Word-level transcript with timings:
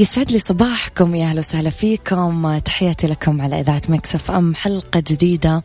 يسعد 0.00 0.32
لي 0.32 0.38
صباحكم 0.38 1.14
يا 1.14 1.26
أهلا 1.26 1.38
وسهلا 1.38 1.70
فيكم. 1.70 2.58
تحياتي 2.58 3.06
لكم 3.06 3.40
على 3.40 3.60
إذاعة 3.60 3.82
Mix 3.88 4.30
FM. 4.30 4.54
حلقة 4.54 5.02
جديدة 5.08 5.62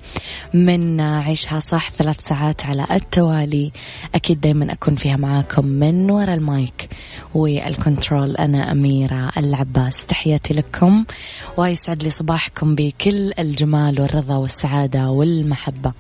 من 0.54 1.02
عيشها 1.02 1.60
صح 1.60 1.92
ثلاث 1.92 2.22
ساعات 2.22 2.66
على 2.66 2.88
التوالي. 2.92 3.72
أكيد 4.16 4.42
دائما 4.42 4.74
أكون 4.74 4.96
فيها 4.96 5.16
معاكم 5.16 5.66
من 5.66 6.12
وراء 6.12 6.34
ال 6.34 6.48
mic 6.48 6.90
وال 7.34 7.54
control. 7.54 8.36
أنا 8.36 8.72
أميرة 8.72 9.32
العباس. 9.38 10.06
تحياتي 10.06 10.54
لكم. 10.54 11.06
ويسعد 11.58 12.04
لي 12.04 12.10
صباحكم 12.10 12.76
بكل 12.76 13.34
الجمال 13.40 14.02
والرضا 14.02 14.36
والسعادة 14.36 15.10
والمحبة. 15.10 15.94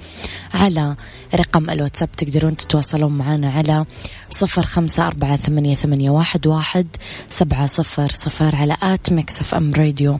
على 0.53 0.95
رقم 1.35 1.69
الواتساب 1.69 2.11
تقدرون 2.11 2.57
تتواصلون 2.57 3.17
معنا 3.17 3.51
على 3.51 3.85
صفر 4.29 4.63
خمسة 4.63 5.07
أربعة 5.07 5.37
ثمانية, 5.37 5.75
ثمانية 5.75 6.09
واحد, 6.09 6.47
واحد 6.47 6.87
سبعة 7.29 7.65
صفر 7.65 8.09
صفر 8.23 8.55
على 8.55 8.77
at 8.83 9.13
Mix 9.13 9.39
FM 9.39 9.73
Radio. 9.73 10.19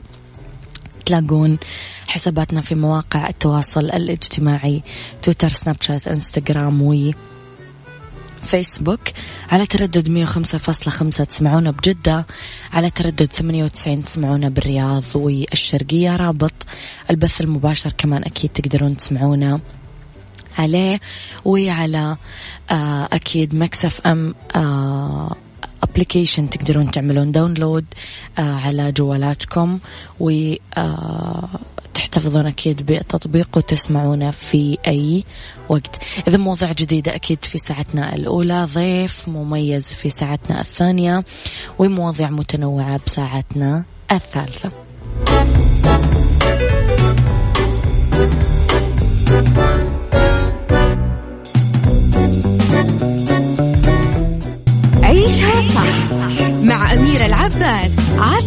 تلاقون 1.06 1.58
حساباتنا 2.06 2.60
في 2.60 2.74
مواقع 2.74 3.28
التواصل 3.28 3.84
الاجتماعي 3.84 4.82
تويتر 5.22 5.48
سناب 5.48 5.76
شات 5.80 6.08
انستغرام 6.08 6.82
و 6.82 7.12
فيسبوك. 8.42 9.00
على 9.50 9.66
تردد 9.66 10.08
105.5 10.08 11.24
تسمعونا 11.24 11.70
بجدة. 11.70 12.26
على 12.72 12.90
تردد 12.90 13.26
98 13.26 14.04
تسمعونا 14.04 14.48
بالرياض 14.48 15.04
والشرقية. 15.14 16.16
رابط 16.16 16.54
البث 17.10 17.40
المباشر 17.40 17.92
كمان 17.98 18.24
أكيد 18.24 18.50
تقدرون 18.50 18.96
تسمعونا 18.96 19.60
عليه. 20.58 21.00
وعلى 21.44 22.16
آه 22.70 23.08
أكيد 23.12 23.54
Mix 23.54 24.00
FM 24.06 24.34
آه 24.56 25.36
application 25.84 26.50
تقدرون 26.50 26.90
تعملون 26.90 27.32
download 27.32 27.84
آه 28.38 28.54
على 28.54 28.92
جوالاتكم 28.92 29.78
و 30.20 30.54
آه 30.76 31.48
تحتفظون 31.94 32.46
أكيد 32.46 32.86
بالتطبيق 32.86 33.48
وتسمعونه 33.56 34.30
في 34.30 34.78
أي 34.86 35.24
وقت. 35.68 35.98
إذا 36.28 36.36
مواضيع 36.36 36.72
جديدة 36.72 37.14
أكيد 37.14 37.44
في 37.44 37.58
ساعتنا 37.58 38.14
الأولى 38.14 38.68
ضيف 38.74 39.28
مميز 39.28 39.86
في 39.86 40.10
ساعتنا 40.10 40.60
الثانية 40.60 41.24
ومواضيع 41.78 42.30
متنوعة 42.30 43.00
بساعتنا 43.06 43.84
الثالثة. 44.12 44.70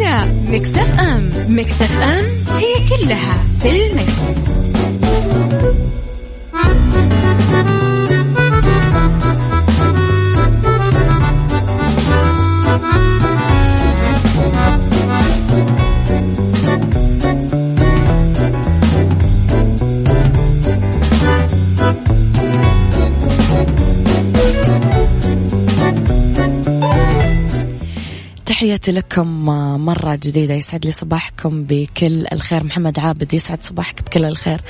على 0.08 0.32
مكتف 0.48 1.00
أم 1.00 1.30
مكتف 1.48 2.02
أم 2.02 2.26
هي 2.58 2.88
كلها 2.90 3.44
في 3.60 3.70
المكس. 3.70 4.57
لكم 29.18 29.46
مرة 29.86 30.16
جديدة 30.16 30.54
يسعد 30.54 30.86
لي 30.86 30.92
صباحكم 30.92 31.64
بكل 31.64 32.28
الخير. 32.28 32.64
محمد 32.64 33.00
عابد 33.00 33.34
يسعد 33.34 33.64
صباحك 33.64 34.02
بكل 34.02 34.26
الخير. 34.26 34.62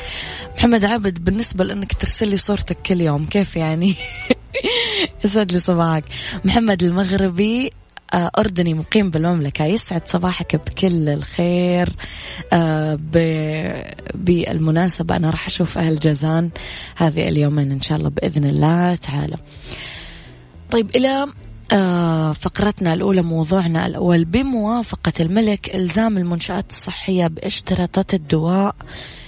محمد 0.57 0.85
عابد 0.85 1.23
بالنسبة 1.23 1.63
لأنك 1.63 1.93
ترسل 1.93 2.27
لي 2.27 2.37
صورتك 2.37 2.77
كل 2.81 3.01
يوم 3.01 3.25
كيف 3.25 3.55
يعني؟ 3.55 3.95
يسعد 5.25 5.51
لي 5.51 5.59
صباحك. 5.59 6.03
محمد 6.45 6.83
المغربي 6.83 7.71
أردني 8.13 8.73
مقيم 8.73 9.09
بالمملكة. 9.09 9.65
يسعد 9.65 10.01
صباحك 10.05 10.55
بكل 10.55 11.09
الخير. 11.09 11.89
بالمناسبة 14.15 15.15
أنا 15.15 15.29
راح 15.29 15.45
أشوف 15.45 15.77
أهل 15.77 15.99
جازان 15.99 16.49
هذه 16.95 17.27
اليومين 17.29 17.71
إن 17.71 17.81
شاء 17.81 17.97
الله 17.97 18.09
بإذن 18.09 18.45
الله 18.45 18.95
تعالى. 18.95 19.37
طيب 20.71 20.95
إلى 20.95 21.07
آه 21.07 21.27
فقرتنا 22.33 22.93
الأولى 22.93 23.21
موضوعنا 23.21 23.85
الأول 23.87 24.25
بموافقة 24.25 25.13
الملك 25.19 25.75
إلزام 25.75 26.17
المنشآت 26.17 26.69
الصحية 26.69 27.27
باشتراطات 27.27 28.13
الدواء 28.13 28.75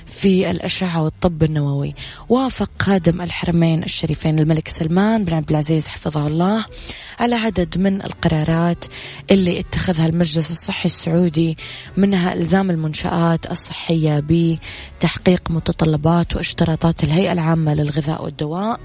في 0.05 0.51
الأشعة 0.51 1.03
والطب 1.03 1.43
النووي. 1.43 1.95
وافق 2.29 2.69
خادم 2.79 3.21
الحرمين 3.21 3.83
الشريفين 3.83 4.39
الملك 4.39 4.67
سلمان 4.67 5.23
بن 5.23 5.33
عبد 5.33 5.49
العزيز 5.49 5.85
حفظه 5.87 6.27
الله 6.27 6.65
على 7.19 7.35
عدد 7.35 7.77
من 7.77 8.01
القرارات 8.01 8.85
اللي 9.31 9.59
اتخذها 9.59 10.05
المجلس 10.05 10.51
الصحي 10.51 10.85
السعودي 10.85 11.57
منها 11.97 12.33
إلزام 12.33 12.69
المنشآت 12.71 13.51
الصحية 13.51 14.23
بتحقيق 14.29 15.41
متطلبات 15.51 16.35
واشتراطات 16.35 17.03
الهيئة 17.03 17.31
العامة 17.31 17.73
للغذاء 17.73 18.23
والدواء 18.23 18.79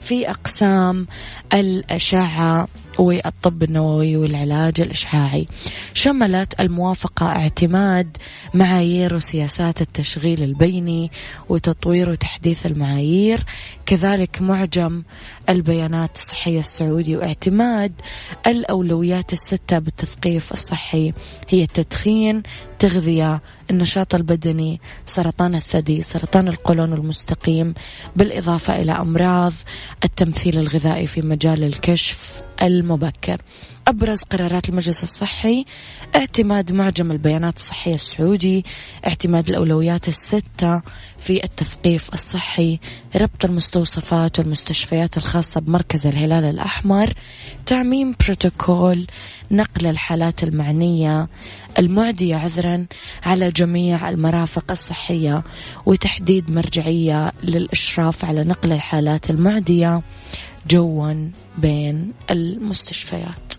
في 0.00 0.30
أقسام 0.30 1.06
الأشعة 1.54 2.68
والطب 2.98 3.62
النووي 3.62 4.16
والعلاج 4.16 4.80
الإشعاعي. 4.80 5.48
شملت 5.94 6.60
الموافقة 6.60 7.26
اعتماد 7.26 8.16
معايير 8.54 9.14
وسياسات 9.14 9.82
التشغيل 9.82 10.42
البيني 10.42 11.10
وتطوير 11.48 12.10
وتحديث 12.10 12.66
المعايير. 12.66 13.44
كذلك 13.86 14.42
معجم 14.42 15.02
البيانات 15.48 16.16
الصحية 16.16 16.58
السعودي 16.58 17.16
واعتماد 17.16 17.92
الأولويات 18.46 19.32
الستة 19.32 19.78
بالتثقيف 19.78 20.52
الصحي. 20.52 21.12
هي 21.48 21.62
التدخين 21.62 22.42
التغذية 22.72 23.42
النشاط 23.70 24.14
البدني 24.14 24.80
سرطان 25.06 25.54
الثدي 25.54 26.02
سرطان 26.02 26.48
القولون 26.48 26.92
المستقيم 26.92 27.74
بالإضافة 28.16 28.80
إلى 28.80 28.92
أمراض 28.92 29.52
التمثيل 30.04 30.58
الغذائي 30.58 31.06
في 31.06 31.22
مجال 31.22 31.64
الكشف. 31.64 32.47
المبكر. 32.62 33.42
أبرز 33.88 34.22
قرارات 34.22 34.68
المجلس 34.68 35.02
الصحي 35.02 35.64
اعتماد 36.16 36.72
معجم 36.72 37.10
البيانات 37.10 37.56
الصحية 37.56 37.94
السعودي 37.94 38.64
اعتماد 39.06 39.48
الأولويات 39.48 40.08
الستة 40.08 40.82
في 41.20 41.44
التثقيف 41.44 42.14
الصحي 42.14 42.78
ربط 43.16 43.44
المستوصفات 43.44 44.38
والمستشفيات 44.38 45.16
الخاصة 45.16 45.60
بمركز 45.60 46.06
الهلال 46.06 46.44
الأحمر 46.44 47.12
تعميم 47.66 48.14
بروتوكول 48.24 49.06
نقل 49.50 49.86
الحالات 49.86 50.42
المعنية 50.42 51.28
المعدية 51.78 52.36
عذرا 52.36 52.86
على 53.22 53.50
جميع 53.50 54.08
المرافق 54.08 54.70
الصحية 54.70 55.42
وتحديد 55.86 56.50
مرجعية 56.50 57.32
للإشراف 57.42 58.24
على 58.24 58.44
نقل 58.44 58.72
الحالات 58.72 59.30
المعدية. 59.30 60.02
جوا 60.66 61.30
بين 61.58 62.12
المستشفيات 62.30 63.54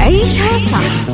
عيشها 0.00 0.58
صح 0.58 1.08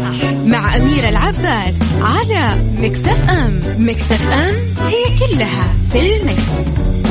مع 0.47 0.77
أميرة 0.77 1.09
العباس 1.09 1.75
على 2.03 2.47
مكتف 2.79 3.31
أم 3.31 3.61
مكتف 3.79 4.29
أم 4.29 4.55
هي 4.87 5.19
كلها 5.19 5.75
في 5.91 6.17
المكس. 6.17 7.04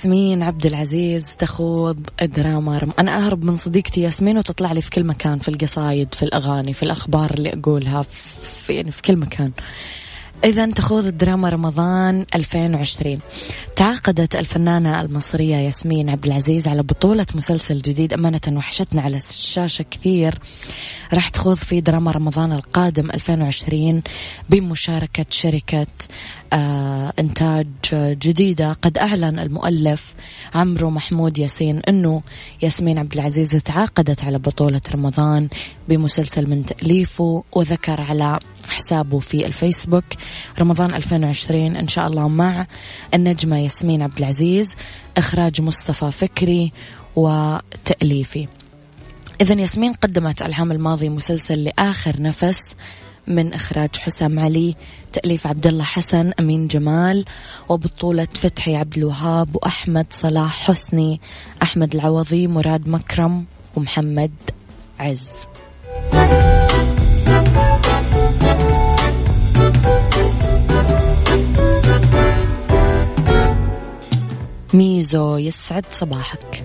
ياسمين 0.00 0.42
عبد 0.42 0.66
العزيز 0.66 1.30
تخوض 1.38 2.06
دراما 2.22 2.92
أنا 2.98 3.26
أهرب 3.26 3.44
من 3.44 3.54
صديقتي 3.54 4.00
ياسمين 4.00 4.38
وتطلع 4.38 4.72
لي 4.72 4.82
في 4.82 4.90
كل 4.90 5.04
مكان 5.04 5.38
في 5.38 5.48
القصايد 5.48 6.14
في 6.14 6.22
الأغاني 6.22 6.72
في 6.72 6.82
الأخبار 6.82 7.30
اللي 7.30 7.52
أقولها 7.52 8.02
في 8.02 8.72
يعني 8.72 8.90
في 8.90 9.02
كل 9.02 9.16
مكان. 9.16 9.52
إذا 10.44 10.70
تخوض 10.70 11.06
الدراما 11.06 11.48
رمضان 11.48 12.26
2020 12.34 13.18
تعاقدت 13.76 14.36
الفنانة 14.36 15.00
المصرية 15.00 15.56
ياسمين 15.56 16.10
عبد 16.10 16.26
العزيز 16.26 16.68
على 16.68 16.82
بطولة 16.82 17.26
مسلسل 17.34 17.82
جديد 17.82 18.12
أمانة 18.12 18.40
وحشتنا 18.48 19.02
على 19.02 19.16
الشاشة 19.16 19.84
كثير. 19.90 20.38
راح 21.12 21.28
تخوض 21.28 21.56
في 21.56 21.80
دراما 21.80 22.10
رمضان 22.10 22.52
القادم 22.52 23.10
2020 23.10 24.02
بمشاركة 24.50 25.26
شركة 25.30 25.86
آه 26.52 27.12
إنتاج 27.18 27.66
جديدة. 27.92 28.72
قد 28.72 28.98
أعلن 28.98 29.38
المؤلف 29.38 30.14
عمرو 30.54 30.90
محمود 30.90 31.38
ياسين 31.38 31.78
أنه 31.88 32.22
ياسمين 32.62 32.98
عبد 32.98 33.12
العزيز 33.12 33.50
تعاقدت 33.50 34.24
على 34.24 34.38
بطولة 34.38 34.80
رمضان 34.94 35.48
بمسلسل 35.88 36.50
من 36.50 36.66
تأليفه 36.66 37.44
وذكر 37.52 38.00
على 38.00 38.38
حسابه 38.68 39.18
في 39.18 39.46
الفيسبوك. 39.46 40.04
رمضان 40.58 40.94
2020 40.94 41.76
إن 41.76 41.88
شاء 41.88 42.06
الله 42.06 42.28
مع 42.28 42.66
النجمة 43.14 43.58
ياسمين 43.58 44.02
عبد 44.02 44.18
العزيز 44.18 44.68
إخراج 45.16 45.60
مصطفى 45.60 46.12
فكري 46.12 46.72
وتأليفي. 47.16 48.59
إذا 49.40 49.60
ياسمين 49.60 49.92
قدمت 49.92 50.42
العام 50.42 50.72
الماضي 50.72 51.08
مسلسل 51.08 51.64
لآخر 51.64 52.22
نفس 52.22 52.74
من 53.26 53.54
إخراج 53.54 53.96
حسام 53.96 54.38
علي 54.38 54.74
تأليف 55.12 55.46
عبد 55.46 55.66
الله 55.66 55.84
حسن 55.84 56.32
أمين 56.40 56.66
جمال 56.66 57.24
وبطولة 57.68 58.28
فتحي 58.34 58.76
عبد 58.76 58.98
الوهاب 58.98 59.56
وأحمد 59.56 60.06
صلاح 60.10 60.66
حسني 60.66 61.20
أحمد 61.62 61.94
العوضي 61.94 62.46
مراد 62.46 62.88
مكرم 62.88 63.44
ومحمد 63.76 64.32
عز. 64.98 65.46
ميزو 74.74 75.36
يسعد 75.36 75.84
صباحك. 75.92 76.64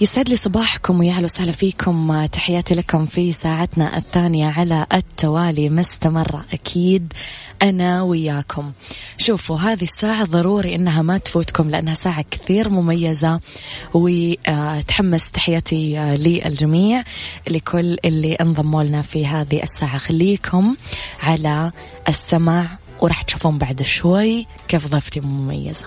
يسعد 0.00 0.28
لي 0.28 0.36
صباحكم 0.36 1.00
ويا 1.00 1.12
أهلا 1.12 1.24
وسهلا 1.24 1.52
فيكم. 1.52 2.26
تحياتي 2.26 2.74
لكم 2.74 3.06
في 3.06 3.32
ساعتنا 3.32 3.96
الثانية 3.96 4.46
على 4.46 4.86
التوالي 4.94 5.70
مستمرة 5.70 6.44
أكيد 6.52 7.12
أنا 7.62 8.02
وياكم. 8.02 8.72
شوفوا 9.18 9.56
هذه 9.56 9.82
الساعة 9.82 10.24
ضروري 10.24 10.74
إنها 10.74 11.02
ما 11.02 11.18
تفوتكم 11.18 11.70
لأنها 11.70 11.94
ساعة 11.94 12.24
كثير 12.30 12.68
مميزة 12.68 13.40
وتحمس 13.94 15.30
تحياتي 15.30 15.96
للجميع 15.96 17.04
لكل 17.50 17.96
اللي 18.04 18.34
انضموا 18.34 18.82
لنا 18.82 19.02
في 19.02 19.26
هذه 19.26 19.62
الساعة. 19.62 19.98
خليكم 19.98 20.76
على 21.22 21.72
السمع 22.08 22.66
وراح 23.00 23.22
تشوفون 23.22 23.58
بعد 23.58 23.82
شوي 23.82 24.46
كيف 24.68 24.86
ضيفتي 24.86 25.20
مميزة. 25.20 25.86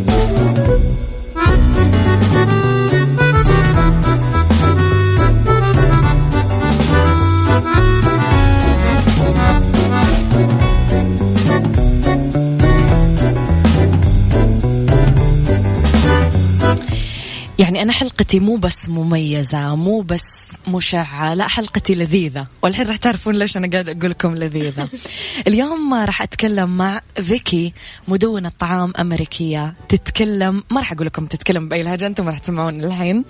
يعني 17.61 17.81
أنا 17.81 17.93
حلقتي 17.93 18.39
مو 18.39 18.55
بس 18.55 18.89
مميزة 18.89 19.75
مو 19.75 20.01
بس 20.01 20.51
مشعة 20.67 21.33
لا 21.33 21.47
حلقتي 21.47 21.95
لذيذة. 21.95 22.47
والحين 22.61 22.87
راح 22.87 22.95
تعرفون 22.97 23.35
ليش 23.35 23.57
أنا 23.57 23.69
قاعد 23.71 23.89
أقول 23.89 24.11
لكم 24.11 24.35
لذيذة. 24.35 24.89
اليوم 25.47 25.93
راح 25.93 26.21
أتكلم 26.21 26.77
مع 26.77 27.01
فيكي 27.15 27.73
مدونة 28.07 28.51
طعام 28.59 28.93
أمريكية. 28.99 29.73
تتكلم 29.89 30.63
ما 30.71 30.79
راح 30.79 30.91
أقول 30.91 31.07
لكم 31.07 31.25
تتكلم 31.25 31.69
بأي 31.69 31.83
لهجة 31.83 32.07
أنتم 32.07 32.29
راح 32.29 32.37
تسمعون 32.37 32.83
الحين. 32.83 33.25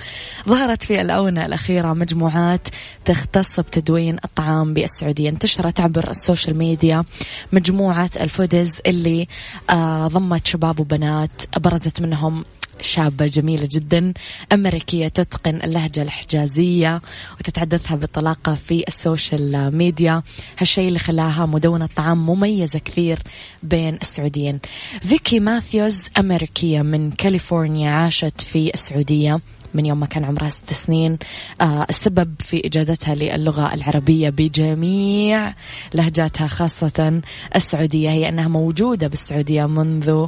ظهرت 0.50 0.84
في 0.84 1.02
الآونة 1.02 1.46
الأخيرة 1.46 1.94
مجموعات 1.94 2.68
تختص 3.06 3.60
بتدوين 3.60 4.18
الطعام 4.26 4.74
بالسعودية. 4.74 5.30
انتشرت 5.30 5.80
عبر 5.80 6.10
ال 6.10 6.16
social 6.16 6.58
media 6.58 7.03
مجموعة 7.52 8.12
ال 8.22 8.28
foodies 8.28 8.72
اللي 8.88 9.28
آه 9.70 10.08
ضمت 10.08 10.48
شباب 10.48 10.80
وبنات 10.80 11.58
برزت 11.58 12.02
منهم 12.02 12.44
شابة 12.82 13.26
جميلة 13.26 13.70
جدا 13.72 14.14
أمريكية 14.54 15.08
تتقن 15.08 15.56
اللهجة 15.64 16.02
الحجازية 16.02 17.02
وتتحدثها 17.40 17.96
بطلاقة 17.96 18.56
في 18.68 18.84
ال 18.88 19.00
social 19.00 19.77
media. 19.77 20.24
هالشيء 20.58 20.88
اللي 20.88 21.00
خلاها 21.00 21.46
مدونة 21.46 21.86
طعام 21.96 22.26
مميزة 22.26 22.80
كثير 22.80 23.20
بين 23.64 23.98
السعوديين. 24.02 24.60
فيكي 25.02 25.40
ماثيوز 25.40 26.02
أمريكية 26.18 26.82
من 26.82 27.12
كاليفورنيا 27.12 27.92
عاشت 27.92 28.42
في 28.42 28.74
السعودية 28.74 29.40
من 29.74 29.86
يوم 29.86 30.00
ما 30.00 30.06
كان 30.06 30.26
عمرها 30.26 30.50
ست 30.50 30.74
سنين. 30.74 31.18
آه 31.62 31.86
السبب 31.90 32.36
في 32.46 32.62
إجادتها 32.66 33.16
للغة 33.16 33.74
العربية 33.74 34.30
بجميع 34.30 35.54
لهجاتها 35.94 36.48
خاصة 36.48 37.22
السعودية. 37.56 38.10
هي 38.10 38.30
أنها 38.30 38.48
موجودة 38.48 39.08
بالسعودية 39.08 39.66
منذ 39.66 40.28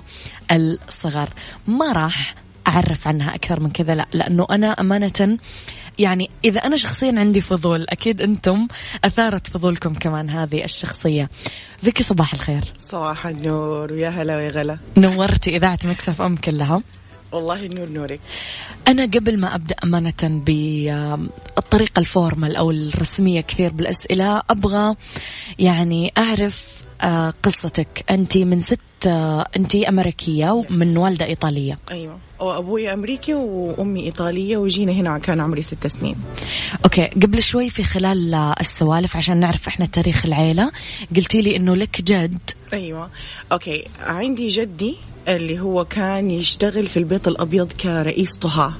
الصغر. 0.51 1.29
ما 1.67 1.91
راح 1.91 2.42
أعرف 2.67 3.07
عنها 3.07 3.35
أكثر 3.35 3.59
من 3.59 3.69
كذا 3.69 3.95
لا 3.95 4.07
لأنه 4.13 4.47
أنا 4.51 4.67
أمانة 4.67 5.37
يعني 5.99 6.29
إذا 6.45 6.59
أنا 6.59 6.75
شخصيا 6.75 7.19
عندي 7.19 7.41
فضول 7.41 7.85
أكيد 7.89 8.21
أنتم 8.21 8.67
أثارت 9.05 9.47
فضولكم 9.47 9.93
كمان 9.93 10.29
هذه 10.29 10.63
الشخصية. 10.63 11.29
فيكي 11.77 12.03
صباح 12.03 12.33
الخير. 12.33 12.63
صباح 12.77 13.27
النور 13.27 13.93
ويا 13.93 14.09
هلا 14.09 14.37
ويا 14.37 14.49
غلا. 14.49 14.77
نورتي 14.97 15.55
إذاعة 15.55 15.79
Mix 15.83 16.21
FM 16.21 16.35
كلها. 16.35 16.81
والله 17.31 17.65
النور 17.65 17.89
نورك 17.89 18.19
أنا 18.87 19.03
قبل 19.03 19.39
ما 19.39 19.55
أبدأ 19.55 19.75
أمانة 19.83 20.13
بالطريقة 20.23 21.99
ال 21.99 22.07
formal 22.07 22.55
أو 22.55 22.71
الرسمية 22.71 23.41
كثير 23.41 23.73
بالأسئلة 23.73 24.41
أبغى 24.49 24.95
يعني 25.59 26.13
أعرف 26.17 26.82
قصتك. 27.43 28.05
أنت 28.09 28.37
من 28.37 28.59
ست 28.59 28.79
آه، 29.07 29.45
أنت 29.55 29.75
أمريكية 29.75 30.51
ومن 30.51 30.97
والدة 30.97 31.25
إيطالية. 31.25 31.79
أيوة. 31.91 32.17
وأبوي 32.39 32.93
أمريكي 32.93 33.33
وأمي 33.33 34.03
إيطالية 34.03 34.57
وجينا 34.57 34.91
هنا 34.91 35.19
كان 35.19 35.39
عمري 35.39 35.61
ست 35.61 35.87
سنين. 35.87 36.15
okay. 36.85 37.05
قبل 37.05 37.43
شوي 37.43 37.69
في 37.69 37.83
خلال 37.83 38.35
السوالف 38.35 39.17
عشان 39.17 39.37
نعرف 39.37 39.67
إحنا 39.67 39.85
تاريخ 39.85 40.25
العيلة 40.25 40.71
قلتي 41.15 41.41
لي 41.41 41.55
إنه 41.55 41.75
لك 41.75 42.01
جد. 42.01 42.39
أيوة. 42.73 43.09
okay. 43.51 43.83
عندي 43.99 44.47
جدي 44.47 44.95
اللي 45.27 45.59
هو 45.59 45.85
كان 45.85 46.31
يشتغل 46.31 46.87
في 46.87 46.97
البيت 46.97 47.27
الأبيض 47.27 47.71
كرئيس 47.73 48.37
طهاة. 48.37 48.73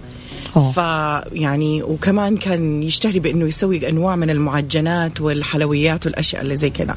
فيعني 0.54 1.84
وكمان 1.84 2.38
كان 2.38 2.84
يشتهي 2.84 3.20
بأنه 3.20 3.46
يسوي 3.46 3.90
أنواع 3.90 4.16
من 4.16 4.30
المعجنات 4.30 5.22
والحلويات 5.22 6.06
والأشياء 6.06 6.42
اللي 6.42 6.56
زي 6.56 6.70
كذا. 6.70 6.96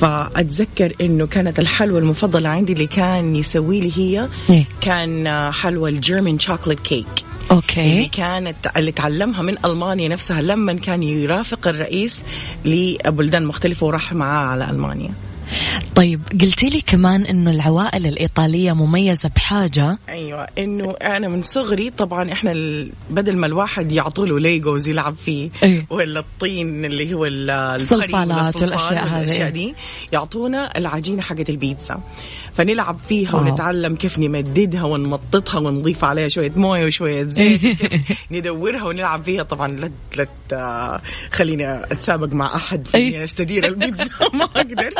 فأتذكر 0.00 0.94
إنه 1.00 1.26
كانت 1.26 1.58
الحلوى 1.58 1.98
المفضلة 1.98 2.48
عندي 2.48 2.72
اللي 2.72 2.86
كان 2.86 3.36
يسوي 3.36 3.80
لي 3.80 3.92
هي 3.96 4.28
إيه؟ 4.50 4.64
كان 4.80 5.28
حلوى 5.52 5.90
ال 5.90 5.97
German 5.97 6.38
chocolate 6.38 6.80
cake 6.80 7.06
okay. 7.50 7.80
اللي 7.80 8.06
كانت 8.06 8.56
اللي 8.76 8.92
تعلمها 8.92 9.42
من 9.42 9.56
ألمانيا 9.64 10.08
نفسها 10.08 10.42
لما 10.42 10.72
كان 10.72 11.02
يرافق 11.02 11.68
الرئيس 11.68 12.24
لبلدان 12.64 13.46
مختلفة 13.46 13.86
وراح 13.86 14.12
معاه 14.12 14.46
على 14.46 14.70
ألمانيا. 14.70 15.10
طيب 15.94 16.20
قلتي 16.40 16.66
لي 16.66 16.80
كمان 16.80 17.26
إنه 17.26 17.50
العوائل 17.50 18.06
الإيطالية 18.06 18.72
مميزة 18.72 19.30
بحاجة؟ 19.36 19.98
أيوه 20.08 20.46
إنه 20.58 20.94
أنا 21.02 21.28
من 21.28 21.42
صغري 21.42 21.90
طبعا 21.90 22.32
إحنا 22.32 22.52
بدل 23.10 23.36
ما 23.36 23.46
الواحد 23.46 23.92
يعطوا 23.92 24.26
له 24.26 24.40
ليجوز 24.40 24.88
يلعب 24.88 25.16
فيه 25.24 25.50
أيه. 25.62 25.86
ولا 25.90 26.20
الطين 26.20 26.84
اللي 26.84 27.14
هو 27.14 27.26
الصلصالات 27.26 28.62
والأشياء 28.62 29.06
هذه. 29.06 29.20
والاشياء 29.20 29.50
دي 29.50 29.74
يعطونا 30.12 30.78
العجينة 30.78 31.22
حقت 31.22 31.50
البيتزا. 31.50 32.00
فنلعب 32.58 32.98
فيها 33.08 33.34
wow. 33.34 33.42
ونتعلم 33.44 33.96
كيف 33.96 34.18
نمددها 34.18 34.82
ونمططها 34.82 35.58
ونضيف 35.58 36.04
عليها 36.04 36.28
شوية 36.28 36.52
موية 36.56 36.86
وشوية 36.86 37.24
زيت 37.24 37.60
ندورها 38.30 38.84
ونلعب 38.84 39.22
فيها 39.22 39.42
طبعا 39.42 39.68
لا 39.68 39.90
لا 40.16 41.00
خليني 41.32 41.74
أتسابق 41.74 42.32
مع 42.34 42.56
أحد. 42.56 42.88
إني 42.94 43.24
أستدير 43.24 43.66
البيتزا 43.66 44.04
ما 44.38 44.44
أقدر 44.44 44.90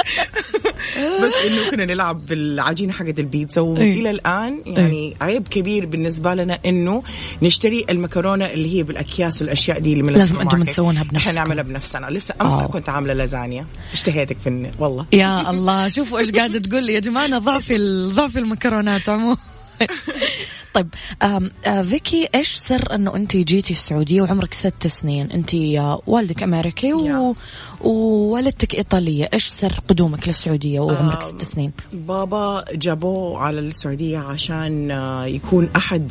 بس 1.22 1.32
إنه 1.46 1.70
كنا 1.70 1.84
نلعب 1.84 2.26
بالعجينة 2.26 2.92
حقت 2.92 3.18
البيتزا 3.18 3.60
وإلى 3.60 4.10
الآن 4.10 4.62
يعني 4.66 5.16
عيب 5.20 5.48
كبير 5.48 5.86
بالنسبة 5.86 6.34
لنا 6.34 6.58
إنه 6.66 7.02
نشتري 7.42 7.86
المكرونة 7.90 8.44
اللي 8.46 8.76
هي 8.78 8.82
بالأكياس 8.82 9.42
والأشياء 9.42 9.78
دي 9.78 9.92
اللي 9.92 10.02
من 10.02 10.12
لازم 10.12 10.36
ماركت. 10.36 10.70
تسوونها 10.70 11.02
بنفسكم. 11.02 11.16
إحنا 11.28 11.32
نعملها 11.32 11.62
بنفسنا 11.64 12.06
لسه 12.10 12.34
أمس 12.40 12.54
wow. 12.54 12.68
كنت 12.68 12.88
عاملة 12.88 13.14
لازانيا 13.14 13.66
اشتهيتك 13.92 14.36
في 14.44 14.70
والله 14.78 15.06
يا 15.12 15.50
الله 15.50 15.88
شوفوا 15.88 16.18
إيش 16.18 16.32
قاعدة 16.32 16.58
تقول 16.58 16.84
لي 16.84 16.92
يا 16.94 17.00
جماعة 17.00 17.26
ضعف 17.49 17.73
ضعف 18.14 18.37
المكرونات 18.37 19.09
عموما. 19.09 19.37
طيب 20.78 20.88
آم، 21.23 21.50
آه، 21.66 21.82
فيكي 21.82 22.28
إيش 22.35 22.54
سر 22.54 22.94
إنه 22.94 23.16
انت 23.16 23.37
جيتي 23.37 23.73
السعودية 23.73 24.23
وعمرك 24.23 24.54
ست 24.54 24.87
سنين؟ 24.87 25.30
انت 25.30 25.54
آه، 25.54 26.00
والدك 26.06 26.42
أمريكي 26.42 26.92
و... 26.92 27.37
ووالدتك 27.80 28.75
إيطالية. 28.75 29.28
إيش 29.32 29.47
سر 29.47 29.73
قدومك 29.88 30.28
للسعودية 30.28 30.80
وعمرك 30.80 31.23
ست 31.23 31.42
سنين؟ 31.44 31.73
بابا 31.92 32.64
جابوه 32.73 33.38
على 33.38 33.61
السعودية 33.61 34.18
عشان 34.18 34.90
آه، 34.90 35.26
يكون 35.26 35.68
أحد 35.76 36.08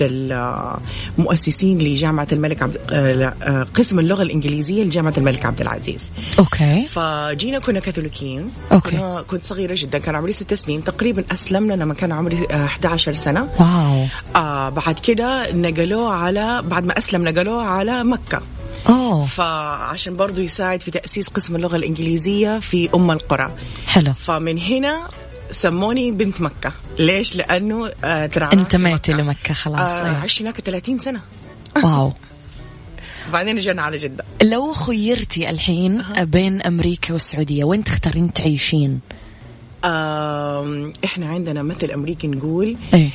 المؤسسين 1.17 1.79
لجامعة 1.79 2.27
الملك 2.31 2.63
عبد 2.63 2.77
آه، 2.91 3.33
آه، 3.43 3.63
قسم 3.74 4.00
اللغة 4.00 4.21
الإنجليزية 4.21 4.83
لجامعة 4.83 5.13
الملك 5.17 5.45
عبد 5.45 5.62
العزيز. 5.62 6.12
okay. 6.39 6.86
فجينا 6.86 7.59
كنا 7.59 7.79
كاثوليكيين. 7.79 8.50
okay. 8.71 8.91
كنا 8.91 9.21
كنت 9.27 9.45
صغيرة 9.45 9.75
جدا 9.77 9.97
كان 9.97 10.15
عمري 10.15 10.31
ست 10.31 10.53
سنين. 10.53 10.83
تقريبا 10.83 11.24
أسلمنا 11.31 11.74
لما 11.74 11.93
كان 11.93 12.12
عمري 12.12 12.38
آه، 12.51 12.65
11 12.65 13.13
سنة. 13.13 13.50
wow. 13.59 14.05
آه 14.36 14.56
بعد 14.69 14.99
كده 14.99 15.51
نقلوه 15.53 16.13
على 16.13 16.61
بعد 16.65 16.85
ما 16.85 16.97
أسلم 16.97 17.27
نقلوه 17.27 17.63
على 17.63 18.03
مكة. 18.03 18.41
أوه. 18.89 19.25
فعشان 19.25 20.15
برضو 20.15 20.41
يساعد 20.41 20.81
في 20.83 20.91
تأسيس 20.91 21.27
قسم 21.27 21.55
اللغة 21.55 21.75
الإنجليزية 21.75 22.59
في 22.59 22.89
أم 22.95 23.11
القرى. 23.11 23.51
حلو. 23.87 24.13
فمن 24.13 24.57
هنا 24.59 25.07
سموني 25.49 26.11
بنت 26.11 26.41
مكة. 26.41 26.71
ليش؟ 26.99 27.35
لأنه 27.35 27.91
آه 28.03 28.25
ترى 28.25 28.43
أنا 28.45 28.51
في 28.51 28.57
انتميتي 28.61 29.13
مكة. 29.13 29.23
لمكة 29.23 29.53
خلاص. 29.53 29.79
آه 29.79 30.05
أيوة. 30.05 30.17
عشت 30.17 30.41
هناك 30.41 30.61
30 30.61 30.99
سنة. 30.99 31.21
wow. 31.83 32.13
بعدين 33.33 33.57
رجعنا 33.57 33.81
على 33.81 33.97
جدة. 33.97 34.23
لو 34.43 34.73
خيرتي 34.73 35.49
الحين 35.49 36.03
بين 36.17 36.61
أمريكا 36.61 37.13
والسعودية 37.13 37.63
وين 37.63 37.83
تختارين 37.83 38.33
تعيشين؟ 38.33 38.99
آم، 39.85 40.93
إحنا 41.05 41.27
عندنا 41.27 41.63
مثل 41.63 41.91
أمريكي 41.91 42.27
نقول 42.27 42.77
إيه. 42.93 43.09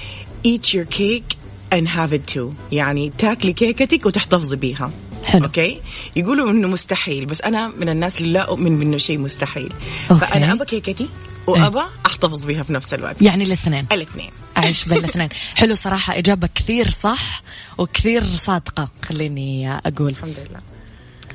Eat 0.46 0.74
your 0.74 0.84
cake 0.84 1.36
and 1.72 1.86
have 1.88 2.12
it 2.12 2.34
too. 2.36 2.54
يعني 2.72 3.10
تاكلي 3.18 3.52
كيكتك 3.52 4.06
وتحتفظي 4.06 4.56
بيها. 4.56 4.90
حلو. 5.24 5.44
okay؟ 5.44 5.80
يقولوا 6.16 6.50
إنه 6.50 6.68
مستحيل 6.68 7.26
بس 7.26 7.42
أنا 7.42 7.72
من 7.80 7.88
الناس 7.88 8.20
اللي 8.20 8.32
لا 8.32 8.40
أؤمن 8.40 8.72
منه 8.72 8.96
شيء 8.96 9.18
مستحيل. 9.18 9.72
okay. 10.10 10.26
فأنا 10.26 10.52
ابى 10.52 10.64
كيكتي 10.64 11.08
وابى 11.46 11.82
أحتفظ 12.06 12.46
بيها 12.46 12.62
في 12.62 12.72
نفس 12.72 12.94
الوقت. 12.94 13.22
يعني 13.22 13.44
الاثنين. 13.44 13.86
الاثنين. 13.92 14.30
أعيش 14.56 14.84
بالاثنين. 14.88 15.28
حلو 15.54 15.74
صراحة 15.74 16.18
إجابة 16.18 16.48
كثير 16.54 16.88
صح 16.90 17.42
وكثير 17.78 18.24
صادقة. 18.24 18.88
خليني 19.04 19.78
أقول. 19.78 20.08
الحمد 20.10 20.36
لله. 20.50 20.60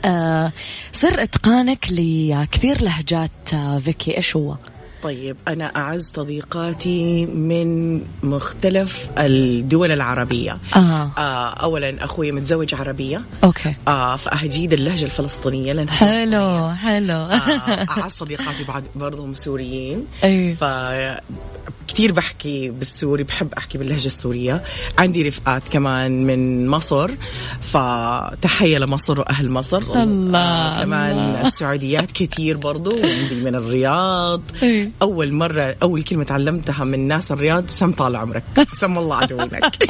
آه 0.05 0.51
سر 0.91 1.23
إتقانك 1.23 1.87
لكثير 1.91 2.81
لهجات 2.81 3.53
آه 3.53 3.79
فيكي. 3.79 4.17
إيش 4.17 4.35
هو؟ 4.35 4.57
طيب 5.03 5.37
أنا 5.47 5.65
أعز 5.75 6.11
صديقاتي 6.15 7.25
من 7.25 8.01
مختلف 8.23 9.09
الدول 9.17 9.91
العربية. 9.91 10.57
آه. 10.75 11.11
آه 11.17 11.49
أولا 11.49 12.05
أخوي 12.05 12.31
متزوج 12.31 12.75
عربية. 12.75 13.21
أوكي. 13.43 13.75
آه 13.87 14.15
فأهجيد 14.15 14.73
اللهجة 14.73 15.05
الفلسطينية 15.05 15.73
لأنها 15.73 15.93
حلو 15.93 16.75
حلو. 16.75 17.13
آه 17.13 17.87
أعز 17.89 18.11
صديقاتي 18.11 18.63
بعد 18.63 18.83
برضهم 18.95 19.33
سوريين. 19.33 20.05
أي. 20.23 20.55
ف 20.55 20.63
كثير 21.87 22.11
بحكي 22.11 22.69
بالسوري 22.69 23.23
بحب 23.23 23.53
أحكي 23.57 23.77
باللهجة 23.77 24.05
السورية. 24.05 24.63
عندي 24.97 25.27
رفقات 25.27 25.67
كمان 25.67 26.25
من 26.25 26.67
مصر 26.67 27.11
فتحية 27.61 28.77
لمصر 28.77 29.19
وأهل 29.19 29.51
مصر. 29.51 30.03
الله، 30.03 30.39
آه 30.39 30.83
كمان 30.83 31.11
الله. 31.11 31.41
السعوديات 31.41 32.11
كثير 32.11 32.57
برضو 32.57 32.91
وعندي 32.91 33.35
من 33.35 33.55
الرياض. 33.55 34.41
أول 35.01 35.34
مرة 35.34 35.75
أول 35.84 36.03
كلمة 36.03 36.24
تعلمتها 36.24 36.84
من 36.86 37.08
ناس 37.08 37.32
الرياض 37.32 37.67
سم 37.67 37.91
طال 37.91 38.15
عمرك. 38.15 38.44
سم 38.74 38.98
الله 38.98 39.15
عدوينك. 39.15 39.75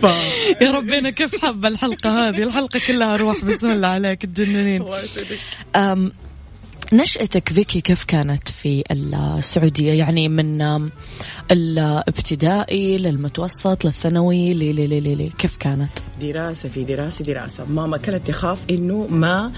ف... 0.00 0.04
يا 0.60 0.72
ربنا 0.72 1.10
كيف 1.10 1.44
حب 1.44 1.66
الحلقة 1.66 2.28
هذه؟ 2.28 2.42
الحلقة 2.42 2.80
كلها 2.86 3.16
روح 3.16 3.44
بسم 3.44 3.70
الله 3.70 3.88
عليك 3.88 4.26
تجننين 4.26 4.82
نشأتك 6.92 7.52
فيكي 7.52 7.80
كيف 7.80 8.04
كانت 8.04 8.48
في 8.48 8.84
السعودية؟ 8.90 9.92
يعني 9.92 10.28
من 10.28 10.62
الابتدائي 11.50 12.98
للمتوسط 12.98 13.84
للثانوي 13.84 14.54
لي 14.54 14.72
لي 14.72 14.86
لي 14.86 15.00
لي 15.00 15.32
كيف 15.38 15.56
كانت؟ 15.56 15.90
دراسة 16.20 16.68
في 16.68 16.84
دراسة 16.84 17.24
دراسة. 17.24 17.64
ماما 17.64 17.96
كانت 17.96 18.26
تخاف 18.26 18.58
إنه 18.70 19.06
ما 19.10 19.52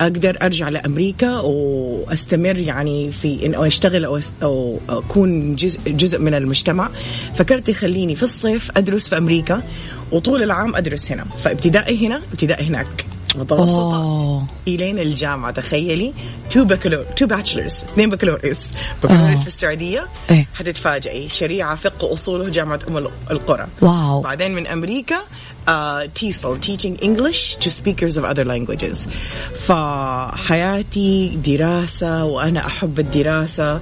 أقدر 0.00 0.38
أرجع 0.42 0.68
لأمريكا 0.68 1.40
وأستمر 1.40 2.58
يعني 2.58 3.10
في 3.10 3.46
إنه 3.46 3.66
أشتغل 3.66 4.04
أو, 4.04 4.20
أو 4.42 4.80
أكون 4.88 5.56
جزء, 5.56 5.80
جزء 5.86 6.18
من 6.18 6.34
المجتمع. 6.34 6.90
فكانت 7.34 7.70
تخليني 7.70 8.16
في 8.16 8.22
الصيف 8.22 8.78
أدرس 8.78 9.08
في 9.08 9.18
أمريكا 9.18 9.62
وطول 10.12 10.42
العام 10.42 10.76
أدرس 10.76 11.12
هنا. 11.12 11.24
فابتدائي 11.24 12.06
هنا 12.06 12.22
ابتدائي 12.32 12.66
هناك. 12.66 13.06
متوسطة. 13.36 14.02
أوه. 14.02 14.46
إلين 14.68 14.98
الجامعة 14.98 15.50
تخيلي. 15.50 16.12
two 16.50 16.64
بكالور 16.64 17.04
two 17.04 17.26
bachelor's 17.26 17.74
اثنين 17.74 18.10
بكالوريوس 18.10 18.70
بكالوريوس 19.02 19.38
آه. 19.38 19.40
في 19.40 19.46
السعودية. 19.46 20.06
إيه. 20.30 20.48
حتتفاجئي. 20.54 21.28
شريعة 21.28 21.74
فقه 21.74 22.04
وأصوله 22.04 22.48
جامعة 22.48 22.80
أم 22.88 23.08
القرى. 23.30 23.66
wow. 23.82 24.20
بعدين 24.20 24.54
من 24.54 24.66
أمريكا 24.66 25.16
TESOL 26.14 26.58
teaching 26.60 26.96
English 27.04 27.56
to 27.64 27.70
speakers 27.70 28.16
of 28.16 28.24
other 28.24 28.44
languages. 28.44 29.08
فحياتي 29.66 31.38
دراسة 31.44 32.24
وأنا 32.24 32.66
أحب 32.66 33.00
الدراسة. 33.00 33.80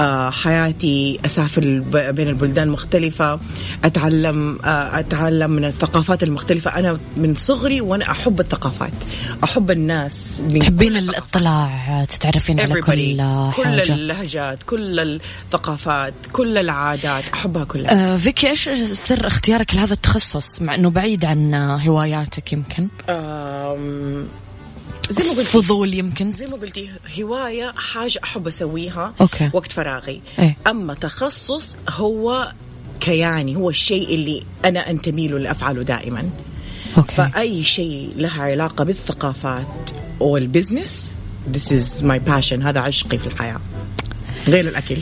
آه، 0.00 0.30
حياتي 0.30 1.20
أسافر 1.24 1.82
بين 1.92 2.28
البلدان 2.28 2.68
مختلفة. 2.68 3.40
أتعلم 3.84 4.58
آه، 4.64 4.98
أتعلم 4.98 5.50
من 5.50 5.64
الثقافات 5.64 6.22
المختلفة. 6.22 6.78
أنا 6.78 6.98
من 7.16 7.34
صغري 7.34 7.80
وأنا 7.80 8.10
أحب 8.10 8.40
الثقافات. 8.40 8.92
أحب 9.44 9.70
الناس 9.70 10.42
تحبين 10.60 10.88
كل. 10.92 10.98
الاطلاع 10.98 12.04
تتعرفين 12.04 12.60
على. 12.60 12.74
كل 12.74 12.80
كل 12.80 13.62
حاجة. 13.64 13.92
اللهجات 13.92 14.62
كل 14.62 15.00
الثقافات 15.00 16.14
كل 16.32 16.58
العادات. 16.58 17.24
أحبها 17.34 17.64
كلها. 17.64 18.14
آه 18.14 18.16
فيكي 18.16 18.50
إيش 18.50 18.70
سر 18.92 19.26
اختيارك 19.26 19.74
لهذا 19.74 19.92
التخصص؟ 19.92 20.62
مع 20.62 20.74
إنه 20.74 20.90
بعيد 20.90 21.21
عن 21.24 21.54
آه، 21.54 21.76
هواياتك 21.76 22.52
يمكن؟ 22.52 22.88
زي 25.10 25.24
ما 25.24 25.30
قلت 25.30 25.46
فضول 25.46 25.94
يمكن؟ 25.94 26.30
زي 26.30 26.46
ما 26.46 26.56
قلتي 26.56 26.90
هواية 27.20 27.72
حاجة 27.76 28.20
أحب 28.24 28.46
أسويها 28.46 29.14
أوكي. 29.20 29.50
وقت 29.52 29.72
فراغي. 29.72 30.20
إيه. 30.38 30.56
أما 30.66 30.94
تخصص 30.94 31.76
هو 31.90 32.52
كياني 33.00 33.56
هو 33.56 33.70
الشيء 33.70 34.14
اللي 34.14 34.44
أنا 34.64 34.90
أنتمي 34.90 35.28
له 35.28 35.36
اللي 35.36 35.50
أفعله 35.50 35.82
دائما. 35.82 36.30
okay. 36.96 37.14
فأي 37.14 37.64
شيء 37.64 38.12
لها 38.16 38.42
علاقة 38.42 38.84
بالثقافات 38.84 39.90
وال 40.20 40.40
business 40.40 41.18
This 41.52 41.70
is 41.72 42.02
my 42.04 42.18
passion 42.18 42.62
هذا 42.62 42.80
عشقي 42.80 43.18
في 43.18 43.26
الحياة 43.26 43.60
غير 44.48 44.68
الأكل. 44.68 44.98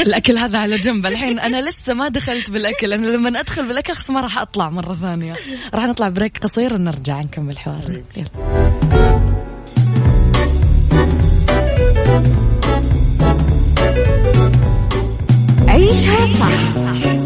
الأكل 0.00 0.38
هذا 0.38 0.58
على 0.58 0.76
جنب. 0.76 1.06
الحين 1.06 1.38
أنا 1.38 1.68
لسه 1.68 1.94
ما 1.94 2.08
دخلت 2.08 2.50
بالأكل. 2.50 2.92
أنا 2.92 3.06
لما 3.06 3.40
أدخل 3.40 3.68
بالأكل 3.68 3.92
خلاص 3.94 4.10
ما 4.10 4.20
راح 4.20 4.38
أطلع 4.38 4.70
مرة 4.70 4.94
ثانية. 5.00 5.34
راح 5.74 5.84
نطلع 5.84 6.08
break 6.08 6.38
قصير 6.38 6.74
ونرجع 6.74 7.22
نكمل 7.22 7.58
حوارنا. 7.58 8.02
يلا. 8.16 8.28
عيشها 15.68 16.26
صح 16.26 16.76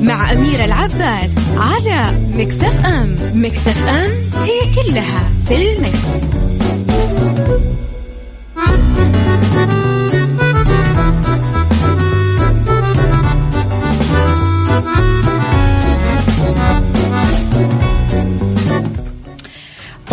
مع 0.02 0.32
أميرة 0.32 0.64
العباس 0.64 1.30
على 1.56 2.02
مكتف 2.34 2.87
أم. 2.87 3.16
مكتف 3.34 3.88
أم 3.88 4.10
هي 4.42 4.74
كلها 4.74 5.30
في 5.46 5.72
المكس. 5.72 6.08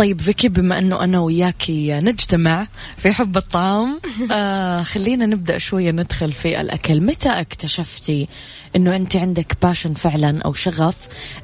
طيب 0.00 0.20
فيكي 0.20 0.48
بما 0.48 0.78
إنه 0.78 1.04
أنا 1.04 1.20
وياكي 1.20 2.00
نجتمع 2.00 2.66
في 2.96 3.12
حب 3.12 3.36
الطعام 3.36 4.00
آه 4.32 4.82
خلينا 4.82 5.26
نبدأ 5.26 5.58
شوية 5.58 5.90
ندخل 5.90 6.32
في 6.32 6.60
الأكل. 6.60 7.00
متى 7.00 7.28
اكتشفتي 7.28 8.28
إنه 8.76 8.96
أنت 8.96 9.16
عندك 9.16 9.56
passion 9.62 9.94
فعلا 9.94 10.42
أو 10.44 10.54
شغف 10.54 10.96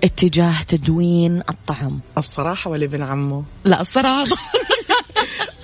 اتجاه 0.04 0.62
تدوين 0.62 1.42
الطعام؟ 1.48 2.00
الصراحة 2.18 2.70
ولا 2.70 2.84
ابن 2.84 3.02
عمه. 3.02 3.44
لا 3.64 3.80
الصراحة. 3.80 4.24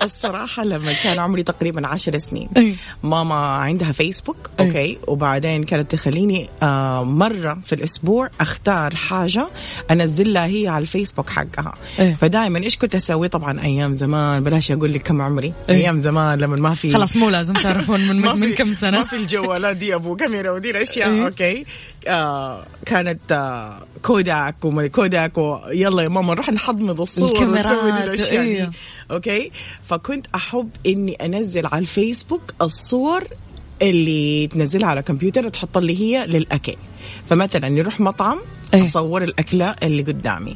الصراحة 0.01 0.63
لما 0.63 0.93
كان 0.93 1.19
عمري 1.19 1.43
تقريبا 1.43 1.87
عشر 1.87 2.17
سنين 2.17 2.49
أي. 2.57 2.75
ماما 3.03 3.35
عندها 3.35 3.91
فيسبوك 3.91 4.49
أي. 4.59 4.67
okay 4.67 4.97
وبعدين 5.07 5.63
كانت 5.63 5.91
تخليني 5.91 6.49
آه 6.63 7.03
مرة 7.03 7.57
في 7.65 7.75
الأسبوع 7.75 8.29
أختار 8.41 8.95
حاجة 8.95 9.47
أنزلها 9.91 10.45
هي 10.45 10.67
على 10.67 10.81
الفيسبوك 10.81 11.29
حقها 11.29 11.73
أي. 11.99 12.15
فدائما 12.21 12.59
إيش 12.59 12.77
كنت 12.77 12.95
أسوي 12.95 13.27
طبعا 13.27 13.61
أيام 13.61 13.93
زمان 13.93 14.43
بلاش 14.43 14.71
أقول 14.71 14.93
لك 14.93 15.01
كم 15.01 15.21
عمري 15.21 15.53
أي. 15.69 15.75
أيام 15.75 15.99
زمان 15.99 16.39
لما 16.39 16.55
ما 16.55 16.73
في 16.75 16.93
خلاص 16.93 17.15
مو 17.15 17.29
لازم 17.29 17.53
تعرفون 17.53 18.07
من 18.07 18.19
ما 18.25 18.33
من 18.33 18.47
في- 18.47 18.53
كم 18.55 18.67
ما 18.67 18.73
سنه 18.73 19.03
في 19.03 19.15
الجوالات 19.15 19.77
دي 19.77 19.95
أبو 19.95 20.15
كاميرا 20.15 20.51
ودي 20.51 20.71
الأشياء. 20.71 21.23
okay 21.25 21.65
آه 22.07 22.63
كانت 22.85 23.31
آه 23.31 23.79
كوداك 24.01 24.55
وما 24.65 24.87
كوداك 24.87 25.37
ويلا 25.37 26.01
يا 26.03 26.07
ماما 26.09 26.33
نروح 26.33 26.49
نحمض 26.49 27.01
الصور 27.01 27.29
الكاميرات، 27.31 27.65
ونسوي 27.65 27.91
دي 27.91 28.03
الأشياء 28.03 28.41
إيه. 28.41 28.63
دي 28.65 28.71
okay 29.11 29.51
فكنت 29.83 30.25
أحب 30.35 30.69
إني 30.85 31.13
أنزل 31.13 31.65
على 31.65 31.79
الفيسبوك 31.81 32.53
الصور 32.61 33.23
اللي 33.81 34.47
تنزلها 34.47 34.89
على 34.89 35.01
كمبيوتر 35.01 35.45
وتحط 35.45 35.77
لي 35.77 35.99
هي 36.01 36.27
للأكل 36.27 36.75
فمثلا 37.29 37.69
نروح 37.69 37.99
مطعم 37.99 38.39
إيه. 38.73 38.83
أصور 38.83 39.23
الأكلة 39.23 39.75
اللي 39.83 40.01
قدامي 40.01 40.55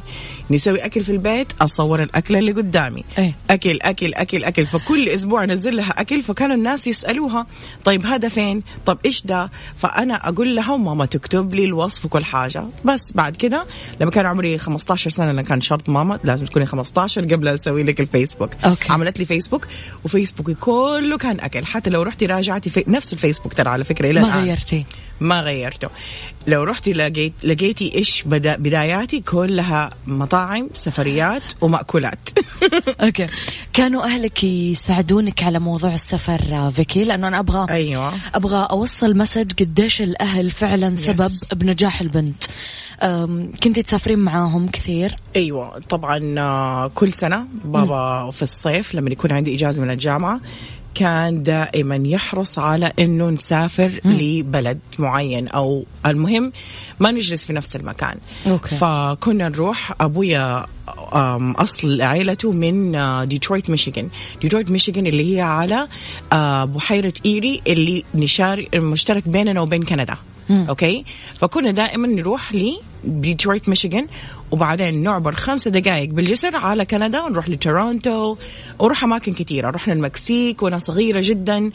نسوي 0.52 0.86
أكل 0.86 1.04
في 1.04 1.12
البيت 1.12 1.48
أصور 1.62 2.04
الاكله 2.04 2.40
اللي 2.40 2.52
قدامي. 2.52 3.04
إيه. 3.18 3.36
أكل 3.50 3.80
أكل 3.82 4.14
أكل 4.14 4.44
أكل. 4.44 4.68
فكل 4.68 5.10
أسبوع 5.10 5.44
أنزل 5.44 5.76
لها 5.76 6.02
أكل 6.02 6.24
فكانوا 6.24 6.56
الناس 6.56 6.88
يسألوها 6.88 7.48
طيب 7.86 8.06
هذا 8.06 8.30
فين؟ 8.30 8.64
طب 8.86 8.98
إيش 9.06 9.26
ده؟ 9.26 9.52
فأنا 9.78 10.30
أقول 10.30 10.56
لها 10.56 10.74
وماما 10.74 11.06
تكتب 11.06 11.54
لي 11.54 11.64
الوصف 11.66 12.06
وكل 12.06 12.26
حاجة. 12.26 12.64
بس 12.86 13.14
بعد 13.14 13.36
كده 13.36 13.66
لما 14.02 14.12
كان 14.12 14.26
عمري 14.26 14.58
15 14.58 15.10
سنة 15.10 15.32
لأن 15.32 15.42
كان 15.42 15.62
شرط 15.62 15.90
ماما 15.90 16.20
لازم 16.24 16.48
تكوني 16.48 16.66
15 16.66 17.22
قبل 17.22 17.48
أسوي 17.48 17.84
لك 17.84 18.00
الفيسبوك. 18.00 18.50
okay. 18.66 18.92
عملت 18.94 19.20
لي 19.20 19.26
فيسبوك 19.26 19.68
وفيسبوكي 20.04 20.54
كله 20.54 21.18
كان 21.18 21.40
أكل. 21.40 21.66
حتى 21.66 21.90
لو 21.90 22.02
رحتي 22.02 22.26
راجعتي 22.26 22.70
في 22.70 22.84
نفس 22.88 23.14
الفيسبوك 23.14 23.54
ترى 23.54 23.70
على 23.70 23.84
فكرة 23.84 24.10
إلى 24.10 24.22
ما 24.22 24.28
الآن. 24.28 24.44
غيرتي. 24.44 24.86
ما 25.20 25.42
غيرته. 25.42 25.90
لو 26.48 26.64
رحتي 26.64 26.94
لقيت 26.94 27.34
لقيتي 27.44 27.96
إيش 27.96 28.24
بدا 28.26 28.56
بداياتي 28.56 29.20
كلها 29.20 29.90
مطاعم 30.08 30.37
سفريات 30.74 31.42
ومأكولات. 31.62 32.30
أوكي. 33.04 33.28
كانوا 33.74 34.04
أهلك 34.04 34.44
يساعدونك 34.44 35.44
على 35.44 35.60
موضوع 35.60 35.94
السفر 35.94 36.72
فيكي؟ 36.72 37.04
لأنه 37.04 37.28
أنا 37.28 37.40
أبغى 37.40 37.66
أيوه. 37.74 38.14
أبغى 38.36 38.68
أوصل 38.72 39.18
message 39.18 39.52
قديش 39.60 40.02
الأهل 40.02 40.50
فعلا 40.50 40.96
سبب 40.96 41.18
Yes. 41.18 41.54
بنجاح 41.54 42.02
البنت. 42.02 42.44
كنتي 43.64 43.82
تسافرين 43.84 44.20
معاهم 44.20 44.68
كثير؟ 44.68 45.16
أيوه. 45.36 45.80
طبعا 45.90 46.36
آه، 46.40 46.92
كل 46.96 47.14
سنة 47.14 47.48
بابا 47.66 48.32
في 48.32 48.42
الصيف 48.44 48.96
لما 48.96 49.10
يكون 49.10 49.32
عندي 49.32 49.56
إجازة 49.56 49.84
من 49.84 49.92
الجامعة 49.92 50.40
كان 50.98 51.44
دائما 51.44 51.96
يحرص 51.96 52.60
على 52.60 52.92
إنه 53.00 53.30
نسافر 53.30 54.00
لبلد 54.06 54.80
معين 55.00 55.48
أو 55.48 55.86
المهم 56.06 56.52
ما 57.00 57.12
نجلس 57.12 57.46
في 57.46 57.54
نفس 57.54 57.76
المكان. 57.76 58.18
okay. 58.48 58.76
فكنا 58.76 59.50
نروح 59.50 59.94
أبويا 60.02 60.66
أصل 61.56 62.02
عائلته 62.02 62.52
من 62.52 62.92
ديترويت 63.28 63.70
ميشيغان 63.70 64.10
ديترويت 64.42 64.72
ميشيغان 64.72 65.08
اللي 65.08 65.36
هي 65.36 65.42
على 65.42 65.88
آه، 66.34 66.66
بحيرة 66.66 67.14
إيري 67.26 67.62
اللي 67.68 68.04
نشار 68.16 68.66
مشترك 68.76 69.28
بيننا 69.28 69.62
وبين 69.62 69.84
كندا. 69.84 70.16
أوكي؟ 70.50 71.06
فكنا 71.40 71.72
دائما 71.72 72.08
نروح 72.08 72.54
لديترويت 73.04 73.70
ميشيغان 73.70 74.08
وبعدين 74.52 75.04
نعبر 75.04 75.36
خمسة 75.36 75.72
دقائق 75.72 76.10
بالجسر 76.10 76.56
على 76.56 76.86
كندا 76.86 77.22
ونروح 77.22 77.50
لتورونتو 77.50 78.36
ونروح 78.80 79.04
أماكن 79.04 79.34
كثيرة. 79.34 79.70
رحنا 79.70 79.94
المكسيك 79.94 80.64
وأنا 80.64 80.80
صغيرة 80.80 81.22
جدا. 81.24 81.72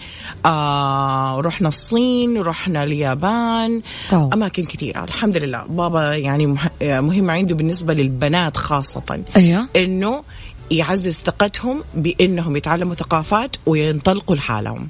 آه 0.47 1.41
رحنا 1.41 1.69
الصين 1.69 2.43
رحنا 2.43 2.83
اليابان. 2.83 3.83
أوه. 4.13 4.31
أماكن 4.35 4.65
كثيرة. 4.65 5.05
الحمد 5.05 5.37
لله. 5.37 5.65
بابا 5.69 6.17
يعني 6.17 6.47
مه- 6.47 6.71
مهم 6.83 7.31
عنده 7.31 7.55
بالنسبة 7.55 7.95
للبنات 7.95 8.57
خاصة. 8.57 9.23
أيوه. 9.37 9.67
إنه 9.77 10.23
يعزز 10.71 11.21
ثقتهم 11.21 11.85
بإنهم 11.95 12.57
يتعلموا 12.57 12.95
ثقافات 12.95 13.57
وينطلقوا 13.67 14.37
لحالهم. 14.37 14.89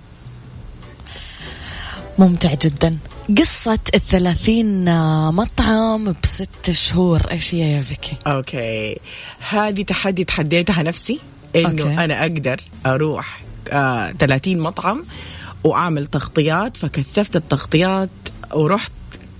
ممتع 2.19 2.55
جدا 2.55 2.99
قصة 3.39 3.79
الثلاثين 3.95 4.85
مطعم 5.29 6.15
بست 6.23 6.71
شهور 6.71 7.31
إيش 7.31 7.55
هي 7.55 7.73
يا 7.73 7.83
فيكي؟ 7.83 8.17
أوكي 8.27 8.99
هذه 9.51 9.83
تحدي 9.83 10.25
تحديتها 10.25 10.83
نفسي 10.83 11.21
إنه 11.57 11.69
أوكي. 11.71 12.05
أنا 12.05 12.23
أقدر 12.23 12.61
أروح 12.87 13.43
آه 13.71 14.13
30 14.13 14.59
مطعم 14.59 15.05
وأعمل 15.65 16.07
تغطيات 16.07 16.77
فكثفت 16.77 17.37
التغطيات 17.37 18.11
ورحت 18.55 18.93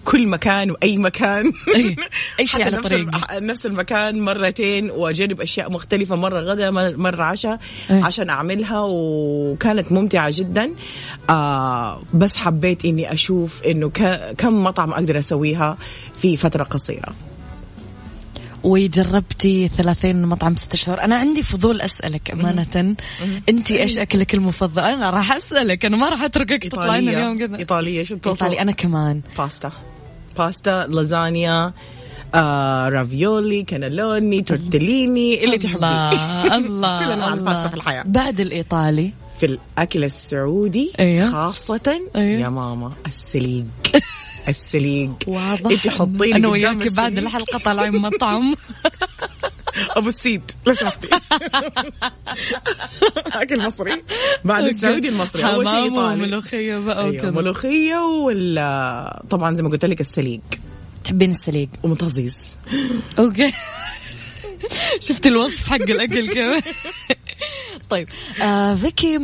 كل 0.05 0.29
مكان 0.29 0.71
وأي 0.71 0.97
مكان. 0.99 1.45
أي- 1.53 2.01
أي 2.41 2.47
شيء 2.53 2.65
على 2.65 2.77
نفس 2.77 2.89
طريقي. 2.89 3.21
نفس 3.41 3.67
المكان 3.67 4.21
مرتين 4.21 4.91
وأجرب 4.91 5.41
أشياء 5.41 5.71
مختلفة 5.73 6.17
مرة 6.17 6.41
غدا 6.41 6.71
مرة 6.97 7.25
عشاء 7.25 7.59
أي. 7.91 8.03
عشان 8.03 8.31
أعملها 8.31 8.81
وكانت 8.89 9.93
ممتعة 9.93 10.31
جدا. 10.35 10.71
آه 11.31 12.03
بس 12.15 12.37
حبيت 12.37 12.85
إني 12.85 13.13
أشوف 13.13 13.63
إنه 13.63 13.89
كم 14.39 14.65
مطعم 14.65 14.93
أقدر 14.93 15.19
أسويها 15.19 15.79
في 16.19 16.37
فترة 16.37 16.65
قصيرة. 16.65 17.15
وجربتي 18.65 19.69
30 19.69 20.23
مطعم 20.27 20.57
ست 20.57 20.77
شهور. 20.77 21.01
أنا 21.01 21.17
عندي 21.17 21.43
فضول 21.43 21.81
أسألك 21.81 22.31
أمانة. 22.31 22.95
أنت 23.49 23.71
إيش 23.71 23.99
أكلك 23.99 24.35
المفضل؟ 24.35 24.83
أنا 24.83 25.11
راح 25.11 25.33
أسألك. 25.33 25.85
أنا 25.85 25.97
ما 25.97 26.09
راح 26.09 26.23
أتركك 26.23 26.63
تطلعين 26.69 27.09
اليوم 27.09 27.39
كذا 27.39 27.59
إيطالية. 27.59 28.05
شو 28.05 28.15
ايطالي 28.15 28.61
أنا 28.61 28.73
كمان. 28.73 29.21
باستا. 29.39 29.73
باستا 30.39 30.87
لازانيا 30.91 31.73
آه 32.35 32.89
رافيولي 32.89 33.63
كانالوني 33.63 34.43
تورتليني 34.43 35.45
اللي 35.45 35.59
تحبيه 35.59 36.11
الله 36.11 36.57
الله 36.57 36.99
كل 36.99 37.13
انواع 37.13 37.15
الله. 37.15 37.35
الباستا 37.35 37.69
في 37.69 37.75
الحياة 37.75 38.03
بعد 38.07 38.41
الإيطالي 38.41 39.13
في 39.41 39.47
الأكل 39.47 40.05
السعودي 40.05 40.93
أيوه. 41.01 41.31
خاصة 41.31 42.01
أيوه. 42.17 42.41
يا 42.41 42.49
ماما 42.49 42.93
السليق 43.07 43.65
السليق 44.49 45.11
واضح 45.27 45.71
انت 45.71 45.89
حطيني 45.89 46.37
أنا 46.37 46.49
وياك 46.49 46.97
بعد. 46.97 47.19
الحلقة 47.19 47.59
طالعين 47.59 48.01
مطعم 48.01 48.55
أبو 49.91 50.09
السيد. 50.09 50.43
لو 50.67 50.75
سمحتي 50.75 51.09
اكل 53.33 53.63
مصري. 53.67 54.03
بعد 54.45 54.65
السعودي 54.65 55.09
المصري. 55.09 55.45
أول 55.45 55.69
شيء 55.69 55.83
إيطالي. 55.85 56.23
وملوخية 56.23 56.79
بقى 56.79 57.05
أيوة 57.05 57.17
وكذا 57.19 57.31
ملوخية 57.31 57.97
ولا 57.97 59.23
طبعا 59.31 59.55
زي 59.55 59.63
ما 59.63 59.69
قلت 59.71 59.85
لك 59.85 60.01
السليق. 60.01 60.41
تحبين 61.05 61.31
السليق؟ 61.31 61.69
ومطزيز 61.83 62.59
أوكي. 63.19 63.53
شفتي 65.07 65.29
الوصف 65.29 65.69
حق 65.69 65.77
الأكل 65.83 66.35
كمان. 66.35 66.63
طيب 67.93 68.09
آه 68.43 68.75
فيكي 68.75 69.17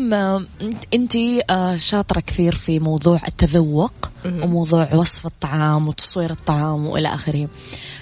انت 0.94 1.16
آه 1.50 1.76
شاطرة 1.76 2.20
كثير 2.20 2.54
في 2.54 2.78
موضوع 2.78 3.20
التذوق 3.28 3.92
وموضوع 4.24 4.94
وصف 4.94 5.26
الطعام 5.26 5.88
وتصوير 5.88 6.30
الطعام 6.30 6.86
وإلى 6.86 7.08
آخره. 7.08 7.48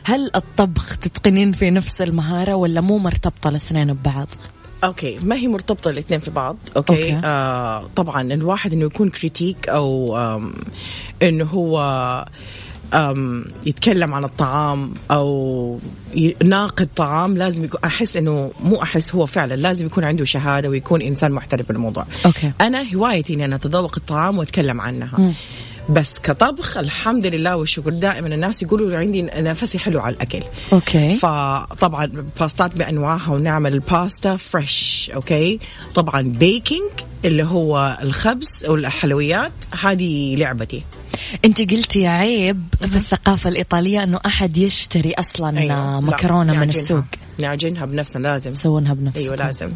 هل 0.04 0.30
الطبخ 0.34 0.96
تتقنين 0.96 1.52
في 1.52 1.70
نفس 1.70 2.02
المهارة 2.02 2.54
ولا 2.54 2.80
مو 2.80 2.98
مرتبطة 2.98 3.48
الاثنين 3.48 3.92
ببعض؟ 3.92 4.28
أوكي 4.84 5.18
ما 5.18 5.36
هي 5.36 5.48
مرتبطة 5.48 5.90
الاثنين 5.90 6.20
في 6.20 6.30
بعض. 6.30 6.56
أوكي, 6.76 6.92
أوكي. 6.92 7.26
آه 7.26 7.90
طبعا 7.96 8.22
الواحد 8.22 8.72
إنه 8.72 8.84
يكون 8.84 9.10
critic 9.10 9.68
أو 9.68 10.16
إنه 11.22 11.44
هو 11.44 11.78
يتكلم 13.66 14.14
عن 14.14 14.24
الطعام 14.24 14.94
أو 15.10 15.78
يناقد 16.14 16.88
طعام 16.96 17.36
لازم 17.36 17.64
يكون 17.64 17.80
أحس 17.84 18.16
إنه 18.16 18.52
مو 18.60 18.82
أحس 18.82 19.14
هو 19.14 19.26
فعلا 19.26 19.54
لازم 19.54 19.86
يكون 19.86 20.04
عنده 20.04 20.24
شهادة 20.24 20.68
ويكون 20.68 21.02
إنسان 21.02 21.32
محترف 21.32 21.68
بالموضوع. 21.68 22.06
أوكي. 22.26 22.52
أنا 22.60 22.84
هوايتي 22.94 23.34
إني 23.34 23.44
أنا 23.44 23.56
أتذوق 23.56 23.94
الطعام 23.96 24.38
وأتكلم 24.38 24.80
عنها. 24.80 25.18
مم. 25.18 25.32
بس 25.88 26.18
كطبخ 26.18 26.76
الحمد 26.76 27.26
لله 27.26 27.56
والشكر. 27.56 27.90
دائما 27.90 28.26
الناس 28.26 28.62
يقولوا 28.62 28.98
عندي 28.98 29.22
نفسي 29.22 29.78
حلو 29.78 30.00
على 30.00 30.14
الأكل. 30.14 30.42
أوكي. 30.72 31.16
فطبعا 31.18 32.24
باستات 32.40 32.76
بأنواعها 32.76 33.32
ونعمل 33.32 33.74
الباستا 33.74 34.36
فريش 34.36 35.10
أوكي؟ 35.14 35.60
طبعا 35.94 36.22
baking 36.22 36.90
اللي 37.24 37.44
هو 37.44 37.98
الخبز 38.02 38.66
والحلويات. 38.68 39.52
هذه 39.80 40.36
لعبتي. 40.36 40.84
أنت 41.44 41.72
قلتي 41.72 42.06
عيب 42.06 42.64
في 42.78 42.96
الثقافة 42.96 43.50
الإيطالية 43.50 44.02
إنه 44.02 44.20
أحد 44.26 44.56
يشتري 44.56 45.14
أصلا 45.14 45.58
أيوة. 45.58 46.00
مكرونة 46.00 46.52
من. 46.52 46.68
السوق. 46.68 47.04
نعجنها 47.40 47.84
بنفسنا 47.86 48.22
لازم. 48.28 48.50
تسوونها 48.50 48.94
بنفسكم. 48.94 49.20
أيوه 49.20 49.36
لازم. 49.36 49.72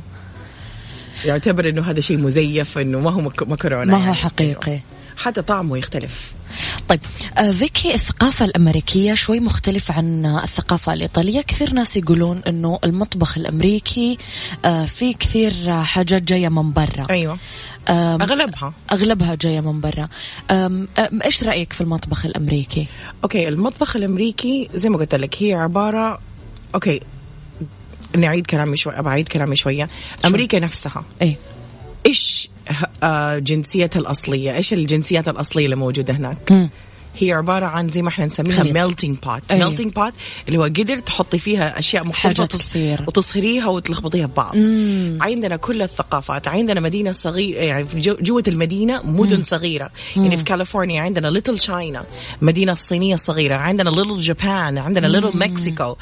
يعتبر 1.24 1.68
إنه 1.68 1.82
هذا 1.82 2.00
شيء 2.00 2.18
مزيف 2.18 2.78
إنه 2.78 3.00
ما 3.00 3.10
هو 3.10 3.20
مك- 3.20 3.42
مكرونة 3.48 3.84
ما 3.92 3.96
هو 3.98 4.02
يعني. 4.02 4.14
حقيقي. 4.14 4.70
أيوة. 4.70 4.80
حتى 5.20 5.42
طعمه 5.42 5.78
يختلف. 5.78 6.32
طيب 6.88 7.00
آه، 7.38 7.52
فيكي 7.52 7.94
الثقافة 7.94 8.44
الأمريكية 8.44 9.14
شوي 9.14 9.40
مختلفة 9.40 9.94
عن 9.94 10.26
الثقافة 10.26 10.92
الإيطالية. 10.92 11.40
كثير 11.40 11.72
ناس 11.72 11.96
يقولون 11.96 12.42
أنه 12.46 12.78
المطبخ 12.84 13.38
الأمريكي 13.38 14.18
آه، 14.64 14.84
فيه 14.84 15.14
كثير 15.14 15.52
آه، 15.68 15.82
حاجات 15.82 16.22
جاية 16.22 16.48
من 16.48 16.72
برا. 16.72 17.06
آم، 17.88 18.22
أغلبها. 18.22 18.72
أغلبها 18.92 19.34
جاية 19.34 19.60
من 19.60 19.80
برا. 19.80 20.08
إيش 21.24 21.42
رأيك 21.42 21.72
في 21.72 21.80
المطبخ 21.80 22.26
الأمريكي؟ 22.26 22.86
أوكي 23.24 23.48
المطبخ 23.48 23.96
الأمريكي 23.96 24.68
زي 24.74 24.88
ما 24.88 24.98
قلت 24.98 25.14
لك 25.14 25.42
هي 25.42 25.54
عبارة 25.54 26.20
أوكي 26.74 27.00
نعيد 28.16 28.46
كلامي 28.46 28.76
شوي 28.76 29.02
بعيد 29.02 29.28
كلامي 29.28 29.56
شوية. 29.56 29.88
أمريكا 30.24 30.58
نفسها. 30.58 31.04
إيه. 31.22 31.36
آه، 32.06 32.10
جنسيتها 33.38 34.00
الأصلية. 34.00 34.56
إيش 34.56 34.72
الجنسيات 34.72 35.28
الأصلية 35.28 35.64
اللي 35.64 35.76
موجودة 35.76 36.14
هناك؟ 36.14 36.52
مم. 36.52 36.70
هي 37.16 37.32
عبارة 37.32 37.66
عن 37.66 37.88
زي 37.88 38.02
ما 38.02 38.08
إحنا 38.08 38.26
نسميها. 38.26 38.62
melting 38.62 39.18
pot. 39.18 39.52
melting 39.54 39.92
pot 39.92 40.12
اللي 40.48 40.58
هو 40.58 40.62
قدر 40.64 40.96
تحطي 40.96 41.38
فيها 41.38 41.78
أشياء 41.78 42.06
مختلفه 42.06 42.28
حاجات 42.28 42.52
تصير. 42.52 43.04
وتصهريها 43.06 43.66
وتلخبطيها 43.66 44.26
ببعض 44.26 44.56
مم. 44.56 45.18
عندنا 45.20 45.56
كل 45.56 45.82
الثقافات. 45.82 46.48
عندنا 46.48 46.80
مدينة 46.80 47.12
صغيرة 47.12 47.58
يعني 47.60 47.86
جوة 48.00 48.42
المدينة 48.48 49.02
مدن 49.04 49.42
صغيرة. 49.42 49.90
يعني 50.16 50.36
في 50.36 50.44
كاليفورنيا 50.44 51.02
عندنا 51.02 51.28
Little 51.28 51.58
China 51.58 52.04
مدينة 52.42 52.72
الصينية 52.72 53.14
الصغيرة 53.14 53.54
عندنا 53.54 53.90
Little 53.90 54.20
Japan 54.20 54.78
عندنا 54.78 55.06
Little 55.06 55.38
Mexico 55.38 55.96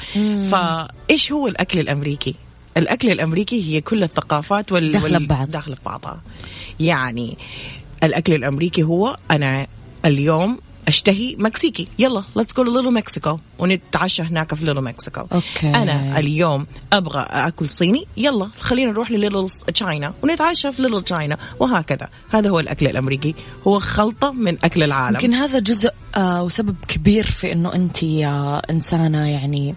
فإيش 0.50 1.33
هو 1.33 1.48
الأكل 1.48 1.78
الأمريكي؟ 1.78 2.35
الأكل 2.79 3.11
الأمريكي 3.11 3.64
هي 3.64 3.81
كل 3.81 4.03
الثقافات 4.03 4.73
وال... 4.73 4.93
داخلة 4.93 5.19
ببعض. 5.19 5.51
داخلة 5.51 5.75
في 5.75 5.85
بعضها. 5.85 6.21
يعني 6.81 7.38
الأكل 8.03 8.33
الأمريكي 8.33 8.83
هو 8.83 9.17
أنا 9.31 9.67
اليوم 10.05 10.59
أشتهي 10.88 11.37
مكسيكي. 11.38 11.88
يلا 11.99 12.23
let's 12.37 12.55
go 12.55 12.62
Little 12.62 12.92
Mexico 12.92 13.38
ونتعشى 13.59 14.23
هناك 14.23 14.55
في 14.55 14.64
Little 14.64 14.81
Mexico 14.81 15.20
أوكي. 15.21 15.67
أنا 15.67 16.19
اليوم 16.19 16.67
أبغى 16.93 17.27
أكل 17.31 17.69
صيني. 17.69 18.07
يلا 18.17 18.51
خلينا 18.61 18.93
نروح 18.93 19.11
ل 19.11 19.16
Little 19.16 19.48
China 19.48 20.14
ونتعشى 20.23 20.73
في 20.73 20.83
Little 20.83 21.03
China 21.03 21.38
وهكذا. 21.61 22.09
هذا 22.31 22.51
هو 22.51 22.61
الأكل 22.61 22.87
الأمريكي. 22.87 23.35
هو 23.67 23.79
خلطة 23.79 24.33
من 24.33 24.57
أكل 24.64 24.83
العالم. 24.83 25.17
يمكن 25.17 25.35
هذا 25.35 25.59
جزء 25.59 25.91
آه 26.17 26.43
وسبب 26.43 26.77
كبير 26.88 27.27
في 27.27 27.53
إنه 27.53 27.75
أنت 27.75 28.05
آه 28.05 28.62
إنسانة 28.71 29.27
يعني 29.27 29.75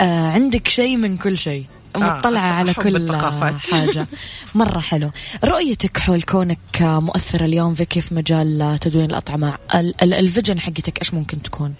آه 0.00 0.28
عندك 0.28 0.68
شيء 0.68 0.96
من 0.96 1.16
كل 1.16 1.38
شيء. 1.38 1.64
مطلعة 1.96 2.40
آه 2.50 2.52
على 2.54 2.74
كل 2.74 2.96
الثقافات. 2.96 3.54
حاجة. 3.72 4.06
مرة 4.54 4.78
حلو. 4.78 5.10
رؤيتك 5.44 5.98
حول 5.98 6.22
كونك 6.22 6.58
مؤثرة 6.80 7.44
اليوم 7.44 7.74
فيكي 7.74 8.00
في 8.00 8.14
مجال 8.14 8.78
تدوين 8.80 9.10
الأطعمة؟ 9.10 9.58
ال- 9.74 10.02
ال- 10.02 10.14
ال 10.14 10.21
vision 10.21 10.60
حقتك 10.60 10.98
إيش 10.98 11.14
ممكن 11.14 11.42
تكون؟ 11.42 11.74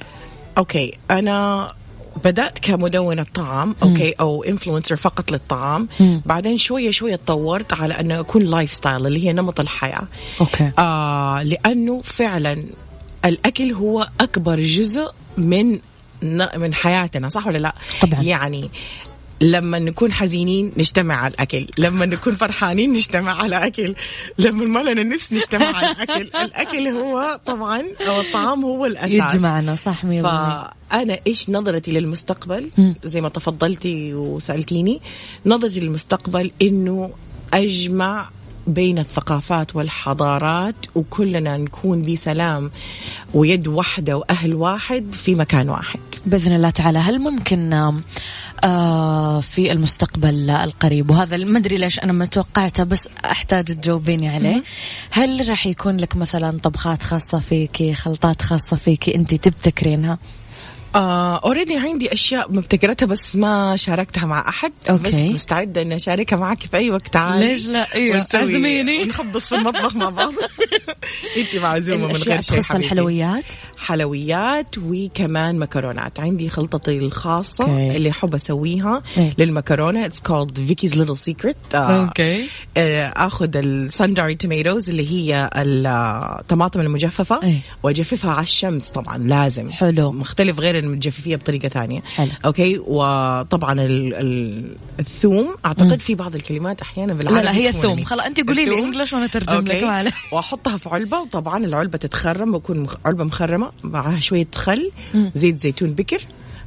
أوكي 0.58 0.98
أنا 1.10 1.72
بدأت 2.24 2.58
كمدونة 2.58 3.26
طعام 3.34 3.76
أوكي 3.82 4.12
أو 4.20 4.44
influencer 4.44 4.96
فقط 4.96 5.32
للطعام. 5.32 5.88
مم. 6.00 6.22
بعدين 6.26 6.58
شوية 6.58 6.90
شوية 6.90 7.16
تطورت 7.16 7.72
على 7.72 7.94
أنه 8.00 8.20
أكون 8.20 8.42
lifestyle 8.42 9.06
اللي 9.06 9.26
هي 9.26 9.32
نمط 9.32 9.60
الحياة. 9.60 10.02
أوكي. 10.40 10.70
آه 10.78 11.42
لأنه 11.42 12.00
فعلا 12.02 12.64
الأكل 13.24 13.72
هو 13.72 14.08
أكبر 14.20 14.60
جزء 14.60 15.10
من 15.38 15.78
من 16.56 16.74
حياتنا 16.74 17.28
صح 17.28 17.46
ولا 17.46 17.58
لا؟ 17.58 17.74
طبعاً. 18.02 18.22
يعني 18.22 18.70
لما 19.40 19.78
نكون 19.78 20.12
حزينين 20.12 20.72
نجتمع 20.76 21.14
على 21.14 21.34
الأكل 21.34 21.66
لما 21.78 22.06
نكون 22.06 22.34
فرحانين 22.34 22.92
نجتمع 22.92 23.42
على 23.42 23.66
أكل 23.66 23.94
لما 24.38 24.64
ما 24.64 24.90
لنا 24.90 25.02
نفس 25.02 25.32
نجتمع 25.32 25.76
على 25.76 25.90
الأكل 25.90 26.30
الأكل 26.44 26.88
هو 26.88 27.40
طبعا 27.46 27.82
أو 28.00 28.20
الطعام 28.20 28.64
هو 28.64 28.86
الأساس 28.86 29.34
يجمعنا 29.34 29.76
صح. 29.76 30.06
فأنا 30.06 31.18
إيش 31.26 31.50
نظرتي 31.50 31.92
للمستقبل. 31.92 32.70
زي 33.04 33.20
ما 33.20 33.28
تفضلتي 33.28 34.14
وسألتيني 34.14 35.00
نظرتي 35.46 35.80
للمستقبل 35.80 36.50
إنه 36.62 37.10
أجمع 37.54 38.28
بين 38.66 38.98
الثقافات 38.98 39.76
والحضارات 39.76 40.74
وكلنا 40.94 41.56
نكون 41.56 42.02
بسلام 42.02 42.70
ويد 43.34 43.68
واحدة 43.68 44.16
وأهل 44.16 44.54
واحد 44.54 45.12
في 45.12 45.34
مكان 45.34 45.68
واحد 45.68 46.00
بإذن 46.26 46.54
الله 46.54 46.70
تعالى 46.70 46.98
هل 46.98 47.18
ممكن 47.18 47.92
في 49.40 49.72
المستقبل 49.72 50.50
القريب 50.50 51.10
وهذا 51.10 51.36
ما 51.36 51.58
أدري 51.58 51.76
ليش 51.78 51.98
أنا 52.00 52.12
ما 52.12 52.26
توقعته 52.26 52.84
بس 52.84 53.08
أحتاج 53.24 53.64
تجاوبيني 53.64 54.28
عليه 54.28 54.62
هل 55.10 55.48
راح 55.48 55.66
يكون 55.66 55.96
لك 55.96 56.16
مثلا 56.16 56.58
طبخات 56.62 57.02
خاصة 57.02 57.38
فيكي 57.40 57.94
خلطات 57.94 58.42
خاصة 58.42 58.76
فيكي 58.76 59.14
أنت 59.14 59.34
تبتكرينها 59.34 60.18
already 60.96 61.76
عندي 61.76 62.12
أشياء 62.12 62.52
مبتكرتها 62.52 63.06
بس 63.06 63.36
ما 63.36 63.76
شاركتها 63.76 64.26
مع 64.26 64.48
أحد 64.48 64.72
أوكي. 64.90 65.02
بس 65.02 65.14
مستعدة 65.14 65.82
إني 65.82 65.96
أشاركها 65.96 66.36
معك 66.36 66.60
في 66.66 66.76
أي 66.76 66.90
وقت 66.90 67.06
تعالي 67.08 67.46
ليش 67.54 67.66
لا؟ 67.66 67.86
ونسوي- 67.94 68.40
عزميني. 68.40 69.02
ونخبص 69.02 69.48
في 69.48 69.54
المطبخ 69.54 69.96
مع 69.96 70.10
بعض 70.10 70.32
انت 71.36 71.56
معزومه 71.62 72.06
من 72.06 72.12
غير 72.12 72.40
شيء 72.40 72.62
حبيبتي. 72.62 72.76
الحلويات 72.86 73.44
حلويات 73.76 74.78
وكمان 74.78 75.58
مكرونات 75.58 76.20
عندي 76.20 76.48
خلطتي 76.48 76.98
الخاصة 76.98 77.64
أوكي. 77.64 77.96
اللي 77.96 78.12
أسويها 78.34 79.02
إيه. 79.16 79.34
للمكرونة 79.38 80.08
it's 80.08 80.28
called 80.28 80.58
Vicky's 80.70 80.92
Little 80.92 81.18
Secret 81.30 81.74
أوكي. 81.74 82.46
آه، 82.76 83.06
أخذ 83.16 83.56
ال 83.56 83.64
sun-dried 83.64 84.34
tomatoes 84.34 84.90
اللي 84.90 85.10
هي 85.10 85.50
الطماطم 85.56 86.80
المجففة 86.80 87.42
إيه. 87.42 87.60
وأجففها 87.82 88.30
على 88.30 88.42
الشمس 88.42 88.88
طبعا 88.88 89.18
لازم 89.18 89.70
حلو. 89.70 90.12
مختلف 90.12 90.58
غير 90.58 90.78
بطريقة 91.36 91.68
ثانية 91.68 92.00
حلو. 92.00 92.30
أوكي 92.44 92.78
وطبعا 92.78 93.72
ال 93.72 94.14
ال 94.14 94.64
الثوم 95.00 95.56
أعتقد 95.66 96.00
في 96.00 96.14
بعض 96.14 96.34
الكلمات 96.34 96.80
أحيانا 96.80 97.14
بالعربي 97.14 97.40
لا 97.40 97.44
لا 97.44 97.54
هي 97.54 97.72
تكون 97.72 97.82
ثوم 97.82 98.04
خلاص 98.04 98.26
أنت 98.26 98.40
قولي 98.40 98.64
لي 98.64 98.70
الثوم. 98.70 98.86
English 98.86 99.12
وأنا 99.12 99.24
أترجم 99.24 99.64
لك. 99.64 100.14
وأحطها 100.32 100.76
في 100.76 100.88
علبة 100.88 101.20
وطبعا 101.20 101.64
العلبة 101.64 101.98
تتخرم 101.98 102.54
ويكون 102.54 102.80
مخ... 102.80 102.96
علبة 103.06 103.24
مخرمة 103.24 103.65
معها 103.84 104.20
شوية 104.20 104.48
خل 104.54 104.90
مم. 105.14 105.30
زيت 105.34 105.58
زيتون 105.58 105.90
بكر 105.94 106.20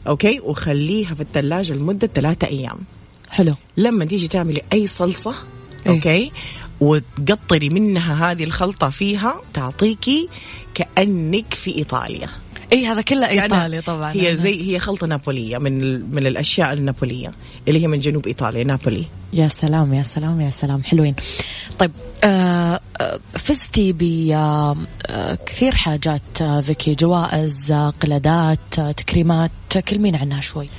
أوكي؟ 0.07 0.39
وخليها 0.39 1.15
في 1.15 1.21
الثلاجه 1.21 1.73
لمدة 1.73 2.07
ثلاثة 2.07 2.47
أيام. 2.47 2.77
حلو. 3.29 3.55
لما 3.77 4.05
تيجي 4.05 4.27
تعملي 4.27 4.61
أي 4.73 4.87
صلصة 4.87 5.35
إيه. 5.85 5.91
أوكي؟ 5.91 6.31
وتقطري 6.81 7.69
منها 7.69 8.31
هذه 8.31 8.43
الخلطة 8.43 8.89
فيها 8.89 9.41
تعطيكي 9.53 10.29
كأنك 10.73 11.53
في 11.53 11.75
إيطاليا. 11.75 12.29
اي 12.73 12.85
هذا 12.85 13.01
كله 13.01 13.27
كأنها- 13.27 13.41
إيطالي 13.41 13.81
طبعا. 13.81 14.13
هي 14.15 14.37
زي 14.37 14.71
هي 14.73 14.79
خلطة 14.79 15.07
نابولية 15.07 15.57
من. 15.57 16.01
من 16.15 16.27
الأشياء 16.27 16.73
النابولية 16.73 17.31
اللي 17.67 17.83
هي 17.83 17.87
من 17.87 17.99
جنوب 17.99 18.27
إيطاليا 18.27 18.63
نابولي. 18.63 19.05
يا 19.33 19.47
سلام 19.47 19.93
يا 19.93 20.03
سلام 20.03 20.41
يا 20.41 20.49
سلام. 20.49 20.83
حلوين. 20.83 21.15
طيب 21.79 21.91
آه 22.23 22.79
آه، 23.01 23.19
فزتي 23.37 23.93
بكثير 23.95 25.75
حاجات 25.75 26.41
آه، 26.41 26.61
فيكي 26.61 26.93
جوائز 26.95 27.71
قلادات 27.71 28.59
تكريمات 28.97 29.51
كلمين 29.87 30.15
عنها 30.15 30.41
شوي. 30.41 30.69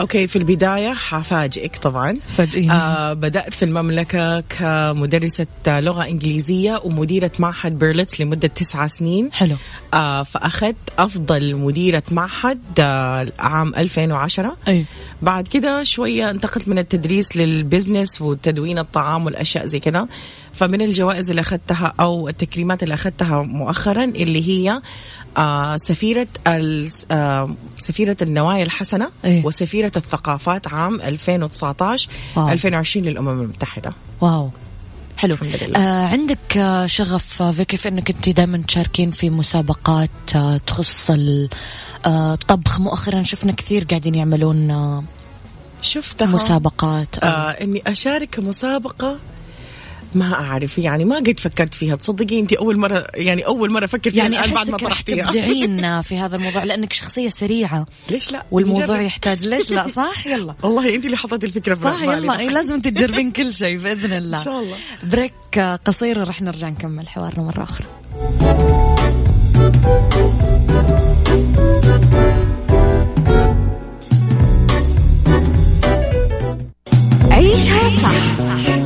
أوكي 0.00 0.26
في 0.26 0.36
البداية 0.36 0.92
حفاجئك 0.92 1.76
طبعا. 1.76 2.18
فاجئيني. 2.36 2.72
آه 2.72 3.12
بدأت 3.12 3.54
في 3.54 3.64
المملكة 3.64 4.40
كمدرسة 4.40 5.46
لغة 5.66 6.06
إنجليزية 6.06 6.80
ومديرة 6.84 7.30
معهد 7.38 7.78
بيرلتس 7.78 8.20
لمدة 8.20 8.48
تسعة 8.48 8.86
سنين. 8.86 9.32
حلو. 9.32 9.56
آه 9.94 10.22
فأخذت 10.22 10.76
أفضل 10.98 11.56
مديرة 11.56 12.02
معهد 12.10 12.60
آه 12.80 13.32
عام 13.38 13.74
2010 13.74 14.56
أي. 14.68 14.84
بعد 15.22 15.48
كده 15.48 15.82
شوية 15.82 16.30
انتقلت 16.30 16.68
من 16.68 16.78
التدريس 16.78 17.36
لل 17.36 17.53
business 17.53 18.20
وتدوين 18.20 18.78
الطعام 18.78 19.24
والأشياء 19.24 19.66
زي 19.66 19.80
كده. 19.80 20.08
فمن 20.52 20.82
الجوائز 20.82 21.30
اللي 21.30 21.40
أخذتها 21.40 21.92
أو 22.00 22.28
التكريمات 22.28 22.82
اللي 22.82 22.94
أخذتها 22.94 23.42
مؤخرا 23.42 24.04
اللي 24.04 24.48
هي 24.48 24.80
آه 25.36 25.76
سفيرة 25.76 26.26
آه 26.46 27.50
سفيرة 27.78 28.16
النوايا 28.22 28.62
الحسنة 28.62 29.10
إيه. 29.24 29.44
وسفيرة 29.46 29.92
الثقافات 29.96 30.66
عام 30.74 31.00
2019 31.00 32.08
wow. 32.36 32.48
2020 32.48 33.06
للأمم 33.06 33.42
المتحدة 33.42 33.92
wow 34.20 34.50
حلو 35.16 35.34
الحمد 35.34 35.62
لله. 35.62 35.78
آه 35.78 36.08
عندك 36.08 36.56
آه 36.56 36.86
شغف 36.86 37.42
فيكي 37.42 37.76
في 37.76 37.88
إنك 37.88 38.10
أنت 38.10 38.28
دائما 38.28 38.62
تشاركين 38.68 39.10
في 39.10 39.30
مسابقات 39.30 40.10
آه 40.34 40.56
تخص 40.56 41.10
ال- 41.10 41.48
الطبخ 42.06 42.80
مؤخرا 42.80 43.22
شفنا 43.22 43.52
كثير 43.52 43.84
قاعدين 43.84 44.14
يعملون 44.14 44.70
آه 44.70 45.04
شفتها 45.82 46.26
مسابقات 46.26 47.24
آه. 47.24 47.50
إني 47.50 47.82
أشارك 47.86 48.28
كمسابقه 48.30 49.16
ما 50.16 50.34
أعرف 50.34 50.78
يعني 50.78 51.04
ما 51.04 51.16
قد 51.16 51.40
فكرت 51.40 51.74
فيها. 51.74 51.96
تصدقي 51.96 52.40
انت 52.40 52.52
أول 52.52 52.78
مره 52.78 53.06
يعني 53.14 53.46
أول 53.46 53.70
مرة 53.72 53.84
أفكر 53.84 54.10
فيها 54.10 54.28
يعني 54.28 54.54
بعد 54.54 54.70
ما 54.70 54.76
طرحتيها. 54.76 55.26
تبدعين 55.26 56.00
في 56.08 56.18
هذا 56.18 56.36
الموضوع 56.36 56.64
لأنك 56.64 56.92
شخصية 56.92 57.28
سريعة. 57.28 57.86
ليش 58.10 58.32
لا؟ 58.32 58.44
والموضوع 58.50 58.84
نجرب. 58.84 59.00
يحتاج 59.00 59.46
ليش 59.46 59.70
لا؟ 59.70 59.86
صح؟ 59.86 60.26
يلا. 60.32 60.54
والله 60.62 60.94
انت 60.94 61.04
اللي 61.06 61.16
حطيتي 61.16 61.46
الفكرة 61.46 61.74
في 61.74 61.80
صح. 61.82 62.02
يلا. 62.02 62.38
إيه 62.38 62.48
لازم 62.48 62.80
تجربين 62.86 63.30
كل 63.30 63.54
شيء 63.54 63.78
بإذن 63.78 64.12
الله. 64.12 64.38
إن 64.38 64.44
شاء 64.44 64.60
الله. 64.62 64.76
بريك 65.02 65.58
قصير 65.84 66.18
ورح 66.18 66.42
نرجع 66.42 66.68
نكمل 66.68 67.08
حوارنا 67.08 67.42
مرة 67.42 67.62
أخرى. 67.62 67.86
عيشها 77.30 77.88
صح. 78.02 78.55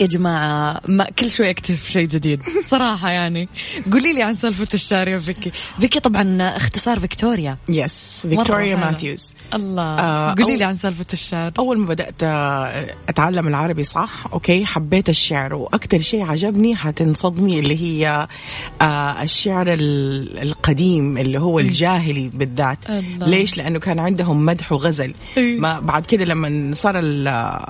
يا 0.00 0.06
جماعة 0.06 0.80
ما 0.88 1.04
كل 1.18 1.30
شوي 1.30 1.50
أكتشف 1.50 1.88
شيء 1.90 2.06
جديد. 2.06 2.42
صراحة 2.70 3.10
يعني. 3.10 3.48
قولي 3.92 4.12
لي 4.12 4.22
عن 4.22 4.34
سالفة 4.34 4.68
الشعر 4.74 5.08
يا 5.08 5.18
فيكي. 5.18 5.52
فيكي 5.80 6.00
طبعا 6.00 6.56
اختصار 6.56 7.00
فيكتوريا. 7.00 7.58
yes 7.68 8.26
فيكتوريا. 8.28 8.76
ماثيوز. 8.76 9.34
الله. 9.54 9.82
آه، 9.82 10.34
قولي 10.38 10.56
لي 10.56 10.64
عن 10.64 10.76
سالفة 10.76 11.06
الشعر 11.12 11.52
أول 11.58 11.78
ما 11.78 11.86
بدأت 11.86 12.14
آه، 12.22 12.86
أتعلم 13.08 13.48
العربي 13.48 13.84
صح؟ 13.84 14.24
أوكي 14.32 14.64
حبيت 14.64 15.08
الشعر. 15.08 15.54
وأكثر 15.54 15.98
شيء 16.00 16.22
عجبني 16.30 16.76
حتنصدمي 16.76 17.58
اللي 17.58 17.80
هي 17.82 18.28
آه، 18.80 19.22
الشعر 19.22 19.72
ال- 19.72 20.38
القديم 20.42 21.18
اللي 21.18 21.40
هو 21.40 21.58
الجاهلي 21.58 22.28
بالذات. 22.34 22.90
الله. 22.90 23.26
ليش؟ 23.28 23.56
لأنه 23.56 23.78
كان 23.78 23.98
عندهم 23.98 24.44
مدح 24.44 24.72
وغزل. 24.72 25.14
إيه. 25.36 25.60
ما 25.60 25.80
بعد 25.80 26.06
كده 26.06 26.24
لما 26.24 26.70
صار 26.74 26.98
ال- 26.98 27.62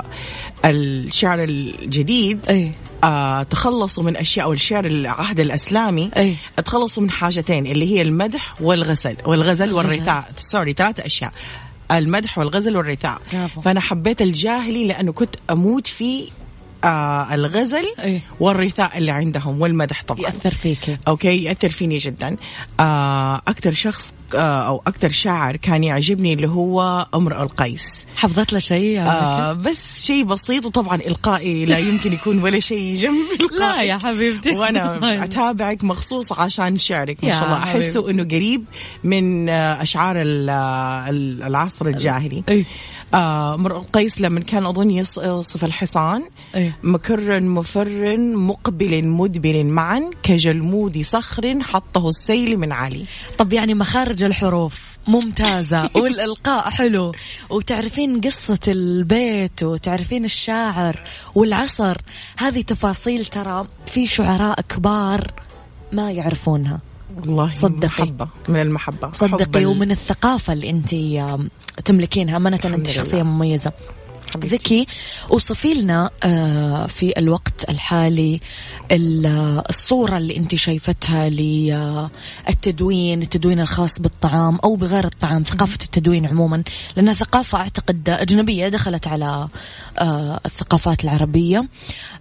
الشعر 0.65 1.45
الجديد 1.45 2.16
أي. 2.49 2.73
آه 3.05 3.43
تخلصوا 3.43 4.05
من 4.05 4.17
أشياء 4.17 4.49
والشعر 4.49 4.85
العهد 4.87 5.41
الأسلامي 5.41 6.11
أي. 6.17 6.37
تخلصوا 6.65 7.03
من 7.03 7.11
حاجتين 7.11 7.67
اللي 7.67 7.97
هي 7.97 8.03
المدح 8.03 8.63
والغزل 8.63 9.17
والغزل 9.27 9.73
والرثاء. 9.73 10.25
sorry 10.39 10.73
ثلاثة 10.73 11.07
أشياء. 11.07 11.33
المدح 11.93 12.39
والغزل 12.39 12.77
والرثاء. 12.77 13.21
فأنا 13.63 13.81
حبيت 13.81 14.23
الجاهلي 14.23 14.87
لأنه 14.87 15.13
كنت 15.13 15.37
أموت 15.51 15.87
في 15.87 16.29
آه 16.85 17.35
الغزل 17.35 17.85
إيه. 17.99 18.21
والرثاء 18.41 18.99
اللي 18.99 19.11
عندهم 19.11 19.61
والمدح 19.61 20.05
طبعا. 20.05 20.21
يأثر 20.21 20.51
فيك. 20.55 20.99
أوكي 21.09 21.45
يأثر 21.45 21.69
فيني 21.69 21.99
جدا. 21.99 22.37
آه 22.81 23.37
أكثر 23.49 23.73
شخص 23.73 24.15
آه 24.35 24.67
أو 24.67 24.83
أكثر 24.87 25.09
شاعر 25.11 25.57
كان 25.57 25.85
يعجبني 25.85 26.33
اللي 26.33 26.49
هو 26.49 27.07
امرؤ 27.15 27.43
القيس. 27.43 28.07
حفظت 28.17 28.53
له 28.53 28.59
شيء 28.59 28.83
يا 28.97 29.05
آه 29.09 29.53
بس 29.53 30.05
شيء 30.07 30.25
بسيط 30.25 30.67
وطبعا 30.67 30.97
إلقائي 30.97 31.67
لا 31.67 31.79
يمكن 31.79 32.13
يكون 32.13 32.43
ولا 32.43 32.61
شيء 32.61 32.95
جنب 32.95 33.15
لا 33.41 33.45
إلقائي. 33.57 33.89
يا 33.89 33.97
حبيبتي. 33.99 34.57
وأنا 34.57 34.99
أتابعك 35.25 35.85
مخصوص 35.85 36.33
عشان 36.33 36.79
شعرك 36.79 37.25
ما 37.25 37.33
شاء 37.33 37.45
الله. 37.45 37.59
أحسه 37.63 38.11
إنه 38.11 38.25
قريب 38.25 38.65
من 39.05 39.49
آه، 39.49 39.83
أشعار 39.83 40.17
ال- 40.23 40.49
آه، 40.51 41.09
ال- 41.11 41.43
العصر 41.43 41.87
الجاهلي. 41.87 42.45
إيه. 42.49 42.65
آه، 43.17 43.55
القيس 43.55 44.21
لما 44.21 44.41
كان 44.41 44.67
أظن 44.67 44.91
يص- 44.91 45.19
يصف 45.19 45.65
الحصان. 45.65 46.23
إيه. 46.55 46.77
مكر 46.83 47.41
مفر 47.41 48.17
مقبل 48.19 49.05
مدبر 49.05 49.65
معا. 49.65 50.11
كجلمود 50.23 51.03
صخر 51.03 51.61
حطه 51.61 52.09
السيل 52.09 52.57
من 52.57 52.73
علي. 52.73 53.05
طب 53.39 53.53
يعني 53.53 53.75
مخارج 53.75 54.25
الحروف 54.25 54.97
ممتازة 55.09 55.91
والإلقاء 56.03 56.71
حلو. 56.71 57.13
وتعرفين 57.51 58.21
قصة 58.21 58.59
البيت 58.69 59.63
وتعرفين 59.63 60.25
الشاعر 60.25 61.01
والعصر. 61.35 61.97
هذه 62.39 62.61
تفاصيل 62.63 63.25
ترى 63.25 63.67
في 63.87 64.07
شعراء 64.07 64.61
كبار 64.61 65.33
ما 65.93 66.11
يعرفونها. 66.13 66.81
والله 67.17 67.55
صدقي. 67.55 67.87
محبة 67.87 68.29
من 68.49 68.61
المحبة 68.61 69.07
حب 69.09 69.15
صدقي 69.15 69.65
ومن 69.65 69.91
الثقافة 69.91 70.53
اللي 70.53 70.71
أنت 70.71 70.95
تملكينها 71.85 72.37
أمانة 72.37 72.61
أنت. 72.65 72.91
شخصية 72.91 73.23
مميزة. 73.23 73.73
ذكي 74.37 74.87
وصفي 75.31 75.75
لنا 75.75 76.11
آه، 76.23 76.87
في 76.87 77.19
الوقت 77.19 77.69
الحالي 77.71 78.41
ال- 78.93 79.27
آه، 79.27 79.65
الصورة 79.69 80.17
اللي 80.17 80.37
انت 80.37 80.55
شايفتها 80.55 81.29
للتدوين 82.49 83.23
التدوين 83.23 83.61
الخاص 83.61 84.01
بالطعام 84.01 84.59
أو 84.65 84.77
بغير 84.77 85.05
الطعام 85.05 85.43
ثقافة 85.43 85.79
التدوين 85.85 86.27
عموما. 86.27 86.63
لأنها 86.97 87.15
ثقافة 87.15 87.59
أعتقد 87.59 88.09
أجنبية 88.09 88.69
دخلت 88.69 89.07
على 89.07 89.49
آه، 89.99 90.41
الثقافات 90.47 91.05
العربية. 91.05 91.69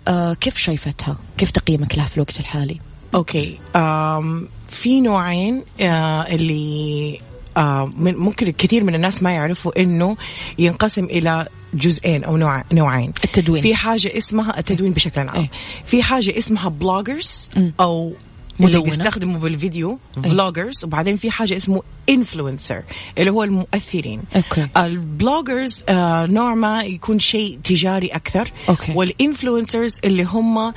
آه، 0.08 0.34
كيف 0.34 0.58
شايفتها؟ 0.58 1.18
كيف 1.38 1.52
تقييمك 1.52 1.98
لها 1.98 2.06
في 2.06 2.16
الوقت 2.16 2.40
الحالي؟ 2.40 2.80
أوكي 3.16 3.58
أم 3.76 4.48
في 4.70 5.02
نوعين 5.02 5.64
آه 5.82 6.22
اللي 6.22 7.20
آه 7.58 7.92
من- 7.98 8.16
ممكن 8.18 8.52
كثير 8.52 8.84
من 8.84 8.96
الناس 8.96 9.24
ما 9.24 9.32
يعرفوا 9.32 9.82
إنه 9.82 10.18
ينقسم 10.60 11.06
إلى 11.06 11.48
جزئين 11.74 12.24
أو 12.24 12.38
نوع 12.38 12.64
نوعين 12.72 13.14
التدوين. 13.24 13.62
في 13.62 13.76
حاجة 13.76 14.18
اسمها 14.18 14.60
التدوين 14.60 14.92
بشكل 14.94 15.22
عام 15.22 15.30
إيه. 15.30 15.50
في 15.86 16.04
حاجة 16.04 16.38
اسمها 16.38 16.70
bloggers. 16.70 17.50
أو 17.80 18.14
اللي 18.60 18.70
مدونة. 18.72 18.84
بيستخدموا 18.84 19.40
بالفيديو 19.40 20.00
vloggers 20.24 20.84
وبعدين 20.86 21.18
في 21.18 21.32
حاجة 21.32 21.56
اسمه 21.56 21.82
influencer 22.10 22.82
اللي 23.18 23.32
هو 23.32 23.44
المؤثرين 23.44 24.22
أوكي. 24.36 24.68
ال 24.78 24.89
bloggers 24.89 25.84
آه 25.90 26.26
نوع 26.26 26.56
ما 26.56 26.84
يكون 26.84 27.20
شيء 27.20 27.60
تجاري 27.64 28.08
أكثر 28.08 28.52
أوكي. 28.70 28.92
وال 28.96 29.12
influencers 29.12 30.00
اللي 30.06 30.24
هم 30.24 30.74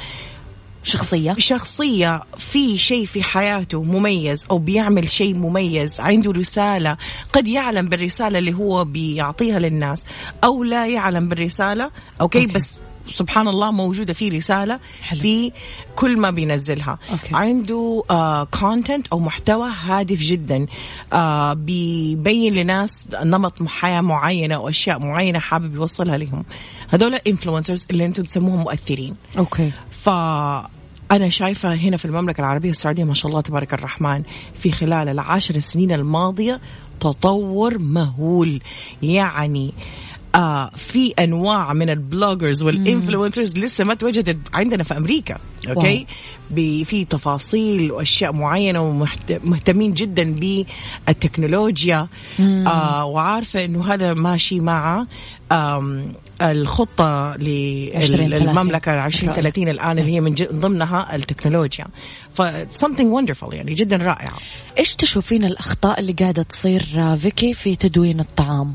شخصية؟ 0.88 1.34
شخصية. 1.38 2.22
في 2.38 2.78
شيء 2.78 3.06
في 3.06 3.22
حياته 3.22 3.82
مميز 3.82 4.46
أو 4.50 4.58
بيعمل 4.58 5.10
شيء 5.10 5.34
مميز 5.34 6.00
عنده 6.00 6.30
رسالة 6.32 6.96
قد 7.32 7.46
يعلم 7.46 7.88
بالرسالة 7.88 8.38
اللي 8.38 8.54
هو 8.54 8.84
بيعطيها 8.84 9.58
للناس 9.58 10.04
أو 10.44 10.64
لا 10.64 10.86
يعلم 10.86 11.28
بالرسالة. 11.28 11.90
أوكي, 12.20 12.40
أوكي. 12.40 12.52
بس 12.52 12.80
سبحان 13.10 13.48
الله 13.48 13.70
موجودة 13.70 14.12
في 14.12 14.28
رسالة 14.28 14.80
حلو. 15.02 15.20
في 15.20 15.52
كل 15.96 16.20
ما 16.20 16.30
بينزلها. 16.30 16.98
أوكي. 17.10 17.28
عنده 17.32 18.04
content 18.60 19.06
أو 19.06 19.18
محتوى 19.18 19.70
هادف 19.84 20.18
جدا 20.18 20.66
آه 21.12 21.52
بيبين 21.52 22.54
لناس 22.54 23.08
نمط 23.22 23.62
حياة 23.66 24.00
معينة 24.00 24.54
أو 24.54 24.68
أشياء 24.68 24.98
معينة 24.98 25.38
حابب 25.38 25.74
يوصلها 25.74 26.18
لهم. 26.18 26.44
هذول 26.88 27.14
influencers 27.14 27.86
اللي 27.90 28.06
أنتم 28.06 28.22
تسموهم 28.22 28.60
مؤثرين. 28.60 29.16
أوكي. 29.38 29.72
فأنا 31.10 31.28
شايفة 31.28 31.74
هنا 31.74 31.96
في 31.96 32.04
المملكة 32.04 32.40
العربية 32.40 32.70
السعودية 32.70 33.04
ما 33.04 33.14
شاء 33.14 33.30
الله 33.30 33.40
تبارك 33.40 33.74
الرحمن 33.74 34.22
في 34.60 34.72
خلال 34.72 35.08
العشر 35.08 35.58
سنين 35.58 35.92
الماضية 35.92 36.60
تطور 37.00 37.78
مهول. 37.78 38.60
يعني 39.02 39.72
آه 40.34 40.70
في 40.76 41.12
أنواع 41.18 41.72
من 41.72 41.90
ال 41.90 41.98
bloggers 41.98 42.62
وال 42.62 42.77
influencers 42.77 43.58
لسه 43.58 43.84
ما 43.84 43.94
توجدت 43.94 44.38
عندنا 44.54 44.82
في 44.82 44.96
أمريكا 44.96 45.38
أوكي؟ 45.68 46.06
في 46.84 47.04
تفاصيل 47.04 47.92
وأشياء 47.92 48.32
معينة 48.32 48.80
ومهتمين 48.82 49.94
جدا 49.94 50.34
بالتكنولوجيا. 51.06 52.08
آه 52.40 53.04
وعارفة 53.04 53.64
إنه 53.64 53.94
هذا 53.94 54.14
ماشي 54.14 54.60
مع 54.60 55.06
آم، 55.52 56.12
الخطة 56.42 57.34
2030. 57.34 58.48
للمملكه 58.48 59.06
2030 59.06 59.68
الآن 59.68 59.98
اللي 59.98 60.12
هي 60.12 60.20
من 60.20 60.34
ضمنها 60.52 61.16
التكنولوجيا 61.16 61.84
ف 62.34 62.42
something 62.84 63.08
wonderful 63.20 63.54
يعني 63.54 63.74
جدا 63.74 63.96
رائعه 63.96 64.36
إيش 64.78 64.96
تشوفين 64.96 65.44
الأخطاء 65.44 66.00
اللي 66.00 66.12
قاعدة 66.12 66.42
تصير 66.42 66.86
آه، 66.96 67.14
فيكي 67.14 67.54
في 67.54 67.76
تدوين 67.76 68.20
الطعام 68.20 68.74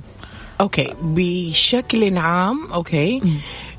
أوكي 0.61 0.93
بشكل 1.01 2.17
عام 2.17 2.71
أوكي 2.73 3.21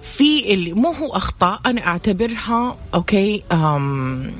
في 0.03 0.55
اللي 0.55 0.73
مو 0.73 0.93
هو 0.93 1.17
أخطاء 1.17 1.61
أنا 1.67 1.87
أعتبرها 1.87 2.77
أوكي 2.95 3.43
أم 3.53 4.33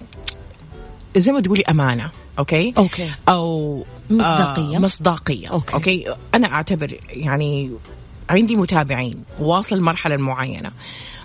زي 1.17 1.33
ما 1.33 1.41
تقولي 1.41 1.63
أمانة 1.63 2.11
أوكي 2.39 2.75
أوكي. 2.79 3.11
أو 3.29 3.85
مصداقية. 4.11 4.77
آه 4.77 4.81
مصداقية 4.81 5.49
أوكي. 5.49 5.75
أوكي 5.75 6.15
أنا 6.35 6.53
أعتبر 6.53 6.99
يعني 7.09 7.71
عندي 8.31 8.57
متابعين 8.57 9.25
واصل 9.41 9.81
مرحله 9.81 10.17
معينة. 10.17 10.71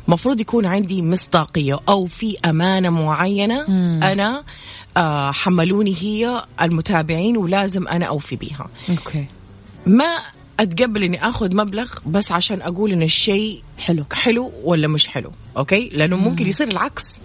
مفروض 0.07 0.41
يكون 0.41 0.65
عندي 0.65 1.01
مصداقية 1.01 1.79
أو 1.89 2.05
في 2.05 2.37
أمانة 2.45 2.89
معينة 2.89 3.65
مم. 3.67 3.99
أنا 4.03 4.43
آه 4.97 5.31
حملوني 5.31 5.95
هي 6.01 6.43
المتابعين 6.61 7.37
ولازم 7.37 7.87
أنا 7.87 8.05
أوفي 8.05 8.35
بيها. 8.35 8.69
أوكي. 8.89 9.25
ما 9.85 10.17
أتقبل 10.59 11.03
إني 11.03 11.29
آخذ 11.29 11.55
مبلغ 11.55 11.93
بس 12.05 12.31
عشان 12.31 12.61
أقول 12.61 12.91
إن 12.91 13.03
الشيء 13.03 13.63
حلو. 13.79 14.05
حلو 14.13 14.51
ولا 14.63 14.87
مش 14.87 15.07
حلو 15.07 15.31
أوكي؟ 15.57 15.89
لأنه 15.89 16.17
ممكن 16.17 16.47
يصير 16.47 16.67
العكس. 16.67 17.21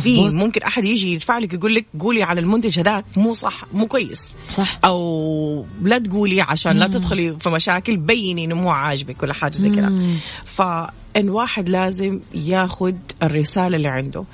في. 0.00 0.28
ممكن 0.28 0.62
أحد 0.62 0.84
يجي 0.84 1.12
يدفع 1.12 1.38
لك 1.38 1.54
يقول 1.54 1.74
لك 1.74 1.86
قولي 2.00 2.22
على 2.22 2.40
المنتج 2.40 2.78
هذاك 2.78 3.04
مو 3.16 3.34
صح 3.34 3.64
مو 3.72 3.86
كويس. 3.86 4.34
صح. 4.48 4.78
أو 4.84 5.66
لا 5.82 5.98
تقولي 5.98 6.40
عشان 6.40 6.76
لا 6.76 6.86
تدخلي 6.86 7.36
في 7.40 7.50
مشاكل 7.50 7.96
بيني 7.96 8.44
إنه 8.44 8.54
مو 8.54 8.70
عاجبك 8.70 9.22
ولا 9.22 9.34
حاجة 9.34 9.52
زي 9.52 9.70
كذا. 9.70 9.88
مم. 9.88 10.16
فان 10.44 11.28
واحد 11.28 11.68
لازم 11.68 12.20
ياخذ 12.34 12.94
الرسالة 13.22 13.76
اللي 13.76 13.88
عنده 13.88 14.24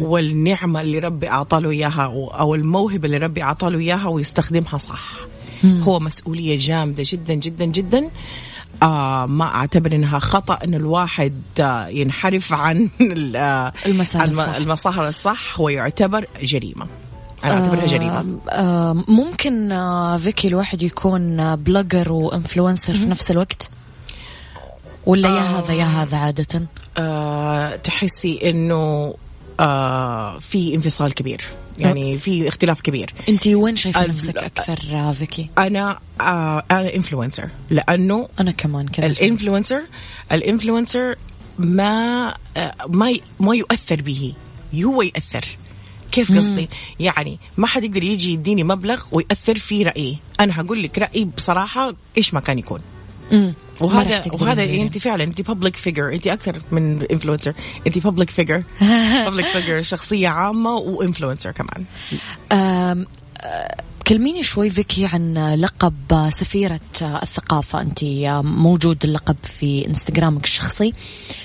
والنعمة 0.00 0.80
اللي 0.80 0.98
ربي 0.98 1.28
اعطى 1.28 1.60
له 1.60 1.70
إياها 1.70 2.02
أو 2.38 2.54
الموهبة 2.54 3.06
اللي 3.06 3.16
ربي 3.16 3.42
اعطى 3.42 3.70
له 3.70 3.78
إياها 3.78 4.08
ويستخدمها 4.08 4.78
صح. 4.78 5.12
هو 5.64 6.00
مسؤولية 6.00 6.58
جامدة 6.58 7.02
جدا 7.06 7.34
جدا 7.34 7.64
جدا. 7.64 8.10
آه 8.84 9.26
ما 9.26 9.44
أعتبر 9.44 9.92
إنها 9.92 10.18
خطأ 10.18 10.58
إن 10.64 10.74
الواحد 10.74 11.32
آه 11.60 11.86
ينحرف 11.86 12.52
عن 12.52 12.88
آه 13.36 13.72
المسار 13.86 14.24
الم- 14.24 14.30
الصح. 14.40 14.54
المسار 14.54 15.08
الصح 15.08 15.60
ويعتبر 15.60 16.24
جريمة. 16.42 16.86
أنا 17.44 17.54
أعتبرها 17.54 17.86
جريمة. 17.86 18.18
آه، 18.18 18.60
آه، 18.90 19.04
ممكن 19.08 19.72
آه، 19.72 20.16
فيكي 20.18 20.48
الواحد 20.48 20.82
يكون 20.82 21.40
آه، 21.40 21.54
blogger 21.54 22.12
و 22.12 22.19
influencer 22.19 22.94
في 22.94 23.06
نفس 23.06 23.30
الوقت؟ 23.30 23.68
ولا 25.06 25.28
يا 25.28 25.40
هذا 25.42 25.72
يا 25.72 25.84
هذا 25.84 26.16
عادة؟ 26.16 26.62
آه 26.98 27.76
تحسي 27.76 28.50
إنه 28.50 29.14
آه 29.60 30.38
في 30.38 30.74
انفصال 30.74 31.14
كبير. 31.14 31.44
يعني 31.78 32.18
في 32.18 32.48
اختلاف 32.48 32.80
كبير. 32.80 33.10
انت 33.28 33.46
وين 33.46 33.76
شايفة 33.76 34.04
ال- 34.04 34.08
نفسك 34.08 34.36
أكثر 34.36 35.12
فيكي 35.12 35.50
أنا 35.58 35.98
آه 36.20 36.64
أنا 36.70 36.94
influencer 36.94 37.48
لأنه 37.70 38.28
أنا 38.40 38.50
كمان 38.52 38.88
كذا 38.88 39.06
ال 39.06 39.13
influencer 39.13 39.82
ال 40.32 40.40
influencer 40.40 41.16
ما 41.58 42.28
آه 42.56 42.74
ما 42.88 43.14
ما 43.40 43.54
يؤثر 43.56 44.02
به. 44.02 44.34
هو 44.74 45.02
ياثر 45.02 45.44
كيف 46.12 46.32
قصدي؟ 46.32 46.68
يعني 47.00 47.38
ما 47.56 47.66
حد 47.66 47.84
يقدر 47.84 48.02
يجي 48.02 48.32
يديني 48.32 48.64
مبلغ 48.64 49.02
ويأثر 49.12 49.58
في 49.58 49.82
رأيي، 49.82 50.18
أنا 50.40 50.60
هقول 50.60 50.82
لك 50.82 50.98
رأيي 50.98 51.24
بصراحة 51.24 51.92
إيش 52.18 52.34
ما 52.34 52.40
كان 52.40 52.58
يكون. 52.58 52.80
مم. 53.32 53.54
وهذا 53.80 54.22
وهذا 54.32 54.64
تغيرين. 54.64 54.86
انت 54.86 54.98
فعلا 54.98 55.24
انت 55.24 55.40
public 55.40 55.76
figure 55.76 56.12
انت 56.12 56.26
أكثر 56.26 56.60
من 56.70 57.02
influencer 57.02 57.52
انت 57.86 57.98
public 57.98 58.30
figure 58.30 58.62
public 59.24 59.46
figure 59.46 59.82
شخصية 59.82 60.28
عامة 60.28 60.74
و 60.74 60.81
influencer 60.81 61.50
كمان 61.50 61.84
آه، 62.52 63.06
كلميني 64.06 64.42
شوي 64.42 64.70
فيكي 64.70 65.06
عن 65.06 65.54
لقب 65.54 66.30
سفيرة 66.30 66.80
الثقافة 67.02 67.80
أنت 67.80 68.04
موجود 68.44 69.04
اللقب 69.04 69.36
في 69.42 69.86
إنستغرامك 69.86 70.44
الشخصي 70.44 70.92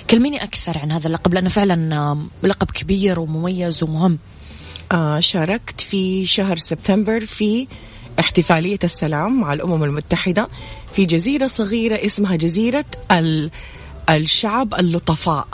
كلميني 0.10 0.44
أكثر 0.44 0.78
عن 0.78 0.92
هذا 0.92 1.08
اللقب 1.08 1.34
لأنه 1.34 1.50
فعلا 1.50 2.18
لقب 2.44 2.72
كبير 2.72 3.20
ومميز 3.20 3.84
ومهم 3.84 4.20
آه 4.92 5.20
شاركت 5.20 5.82
في 5.82 6.26
شهر 6.26 6.58
سبتمبر 6.58 7.26
في 7.26 7.68
احتفالية 8.20 8.80
السلام 8.84 9.42
مع 9.42 9.54
الأمم 9.54 9.84
المتحدة 9.84 10.48
في 10.96 11.06
جزيرة 11.06 11.48
صغيرة 11.48 12.06
اسمها 12.06 12.36
جزيرة 12.36 12.86
ال... 13.12 13.52
الشعب 14.10 14.74
اللطفاء. 14.74 15.48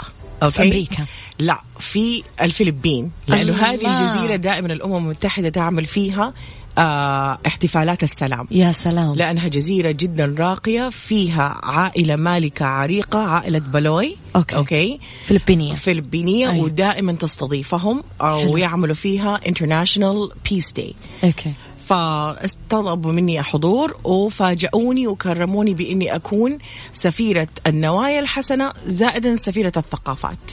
أوكي؟ 0.43 0.54
في 0.56 0.63
أمريكا. 0.63 1.06
لا 1.39 1.62
في 1.80 2.23
الفلبين. 2.41 3.11
لأنه 3.28 3.53
هذه 3.53 3.88
الجزيرة 3.88 4.36
دائما 4.36 4.74
الأمم 4.74 4.95
المتحدة 4.95 5.49
تعمل 5.49 5.86
فيها 5.86 6.34
آه 6.78 7.38
احتفالات 7.47 8.03
السلام. 8.03 8.47
يا 8.51 8.72
سلام. 8.72 9.16
لأنها 9.16 9.47
جزيرة 9.47 9.91
جدا 9.91 10.36
راقية 10.39 10.89
فيها 10.89 11.59
عائلة 11.63 12.16
مالكة 12.16 12.66
عريقة 12.66 13.20
عائلة 13.20 13.59
بلوي. 13.59 14.16
أوكي, 14.36 14.55
أوكي. 14.55 14.99
فلبينية. 15.26 15.74
فلبينية 15.74 16.51
أي. 16.51 16.61
ودائما 16.61 17.13
تستضيفهم 17.13 18.03
أو 18.22 18.57
يعملوا 18.57 18.95
فيها 18.95 19.38
International 19.38 20.32
Peace 20.49 20.72
Day. 20.80 20.93
أوكي. 21.24 21.53
فطلبوا 21.88 23.12
مني 23.12 23.42
حضور 23.42 23.98
وفاجئوني 24.04 25.08
وكرموني 25.08 25.74
بإني 25.74 26.16
أكون 26.16 26.58
سفيرة 26.94 27.48
النوايا 27.68 28.20
الحسنة 28.20 28.74
زائدا 28.88 29.36
سفيرة 29.36 29.74
الثقافات. 29.78 30.52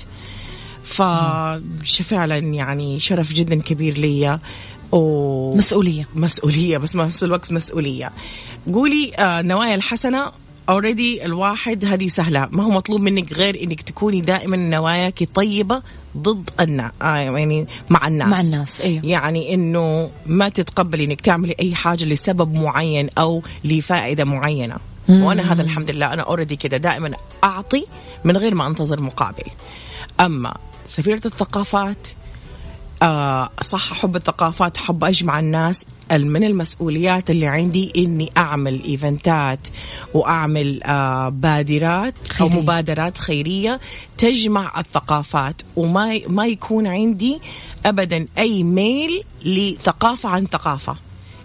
ففعلا 0.85 2.37
يعني 2.39 3.01
شرف 3.01 3.33
جدا 3.33 3.61
كبير 3.61 3.99
لي 3.99 4.39
و... 4.93 5.57
مسؤولية. 5.57 6.09
مسؤولية 6.15 6.79
بس 6.79 6.97
ما 6.97 7.05
نفس 7.05 7.25
الوقت 7.25 7.53
مسؤولية. 7.53 8.13
قولي 8.73 9.13
آه 9.19 9.43
نوايا 9.43 9.75
الحسنة 9.75 10.33
already 10.69 11.25
الواحد 11.25 11.85
هذه 11.85 12.09
سهلة 12.09 12.49
ما 12.51 12.65
هو 12.65 12.71
مطلوب 12.71 13.01
منك 13.01 13.33
غير 13.33 13.63
إنك 13.63 13.83
تكوني 13.83 14.21
دائما 14.21 14.57
نواياك 14.57 15.29
طيبة 15.35 15.83
ضد 16.17 16.51
الناس 16.61 16.91
آه 17.03 17.17
يعني 17.17 17.67
مع 17.91 18.09
الناس 18.09 18.29
مع 18.29 18.41
الناس 18.41 18.81
أيوه. 18.81 19.07
يعني 19.07 19.55
إنه 19.55 20.11
ما 20.27 20.49
تتقبلي 20.49 21.05
إنك 21.05 21.21
تعملي 21.21 21.55
أي 21.61 21.75
حاجة 21.75 22.05
لسبب 22.05 22.55
معين 22.55 23.09
أو 23.19 23.43
لفائدة 23.65 24.25
معينة 24.25 24.77
مم. 25.09 25.23
وأنا 25.23 25.53
هذا 25.53 25.63
الحمد 25.63 25.91
لله 25.91 26.13
أنا 26.13 26.23
already 26.23 26.57
كده 26.57 26.77
دائما 26.77 27.13
أعطي 27.45 27.87
من 28.25 28.37
غير 28.37 28.55
ما 28.55 28.67
أنتظر 28.67 29.01
مقابل 29.01 29.45
أما 30.21 30.55
سفيرة 30.87 31.21
الثقافات 31.27 32.09
آه 33.03 33.51
صح 33.63 33.93
أحب 33.93 34.17
الثقافات 34.17 34.77
أحب 34.77 35.05
أجمع 35.05 35.39
الناس. 35.39 35.87
من 36.11 36.45
المسؤوليات 36.45 37.31
اللي 37.31 37.47
عندي 37.47 37.93
إني 37.97 38.31
أعمل 38.37 38.83
إيفنتات 38.85 39.69
وأعمل 40.15 40.83
آه 40.83 41.29
بادرات 41.29 42.15
خيرية. 42.29 42.55
أو 42.55 42.61
مبادرات 42.61 43.19
خيرية 43.19 43.81
تجمع 44.19 44.81
الثقافات. 44.81 45.63
وما 45.77 46.21
ما 46.27 46.47
يكون 46.47 46.87
عندي 46.87 47.41
أبدا 47.87 48.27
أي 48.39 48.63
ميل 48.63 49.23
لثقافة 49.45 50.29
عن 50.29 50.47
ثقافة. 50.47 50.97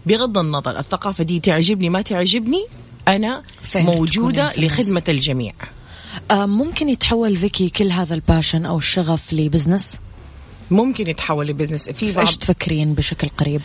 بغض 0.05 0.37
النظر 0.37 0.79
الثقافة 0.79 1.23
دي 1.23 1.39
تعجبني 1.39 1.89
ما 1.89 2.01
تعجبني 2.01 2.65
أنا 3.07 3.43
موجودة 3.75 4.53
لخدمة 4.57 5.03
الجميع. 5.09 5.53
آه 6.31 6.45
ممكن 6.45 6.89
يتحول 6.89 7.37
فيكي 7.37 7.69
كل 7.69 7.91
هذا 7.91 8.15
ال 8.15 8.21
passion 8.21 8.65
أو 8.65 8.77
الشغف 8.77 9.33
ل 9.33 9.39
business؟ 9.39 9.95
ممكن 10.71 11.07
يتحول 11.07 11.47
ل 11.47 11.51
business. 11.51 11.89
في 11.89 12.11
بعض 12.11 12.27
إيش 12.27 12.37
تفكرين 12.37 12.93
بشكل 12.93 13.29
قريب؟ 13.37 13.61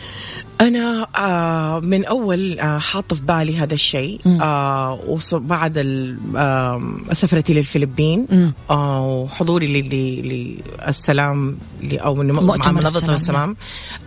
أنا 0.61 1.07
آه 1.17 1.79
من 1.79 2.05
أول 2.05 2.59
آه 2.59 2.77
حاطه 2.77 3.15
في 3.15 3.21
بالي 3.21 3.57
هذا 3.57 3.73
الشيء 3.73 4.21
آه 4.41 4.99
وبعد 5.33 5.77
آه 6.35 6.93
سفرتي 7.11 7.53
للفلبين 7.53 8.53
آه 8.69 9.07
وحضوري 9.07 9.81
للسلام 10.21 11.57
أو 11.93 12.15
من 12.15 12.31
مع 12.31 12.71
منظمة 12.71 13.13
السلام. 13.13 13.55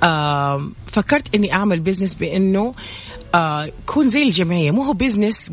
آه 0.02 0.68
فكرت 0.86 1.34
إني 1.34 1.52
أعمل 1.52 1.80
business 1.80 2.14
بإنه 2.14 2.74
آه 3.34 3.64
يكون 3.64 4.08
زي 4.08 4.22
الجمعية. 4.22 4.70
مو 4.70 4.82
هو 4.82 4.92
business 4.92 5.52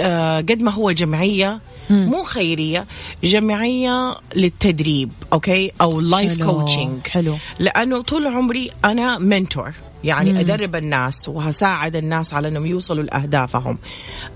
آه 0.00 0.36
قد 0.40 0.62
ما 0.62 0.70
هو 0.72 0.90
جمعية 0.90 1.60
مو 1.90 2.22
خيرية 2.22 2.86
جمعية 3.24 4.16
للتدريب 4.36 5.12
okay؟ 5.32 5.72
أو 5.80 6.00
life 6.00 6.42
coaching 6.44 7.06
حلو. 7.06 7.36
لأنه 7.58 8.02
طول 8.02 8.26
عمري 8.26 8.70
أنا 8.84 9.18
mentor 9.18 9.72
يعني 10.04 10.32
مم. 10.32 10.38
أدرب 10.38 10.76
الناس 10.76 11.28
وهساعد 11.28 11.96
الناس 11.96 12.34
على 12.34 12.48
إنهم 12.48 12.66
يوصلوا 12.66 13.02
لأهدافهم. 13.02 13.78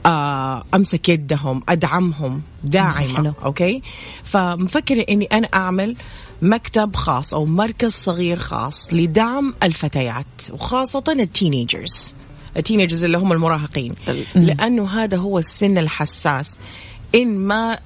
آه 0.07 0.65
أمسك 0.75 1.09
يدهم 1.09 1.63
أدعمهم 1.69 2.43
داعمة 2.65 3.17
حلو. 3.17 3.33
okay؟ 3.45 3.83
فمفكرة 4.25 5.05
إني 5.09 5.25
أنا 5.25 5.49
أعمل 5.55 5.97
مكتب 6.43 6.97
خاص 6.97 7.35
أو 7.35 7.47
مركز 7.47 7.93
صغير 7.93 8.39
خاص 8.39 8.89
لدعم 8.93 9.55
الفتيات 9.63 10.27
وخاصة 10.53 11.05
ال 11.09 11.18
teenagers. 11.18 12.15
التينيجرز 12.57 13.05
اللي 13.05 13.19
هم 13.19 13.33
المراهقين. 13.33 13.95
لأنه 14.35 14.89
هذا 14.89 15.17
هو 15.17 15.39
السن 15.39 15.79
الحساس 15.79 16.59
إن 17.15 17.39
ما 17.39 17.79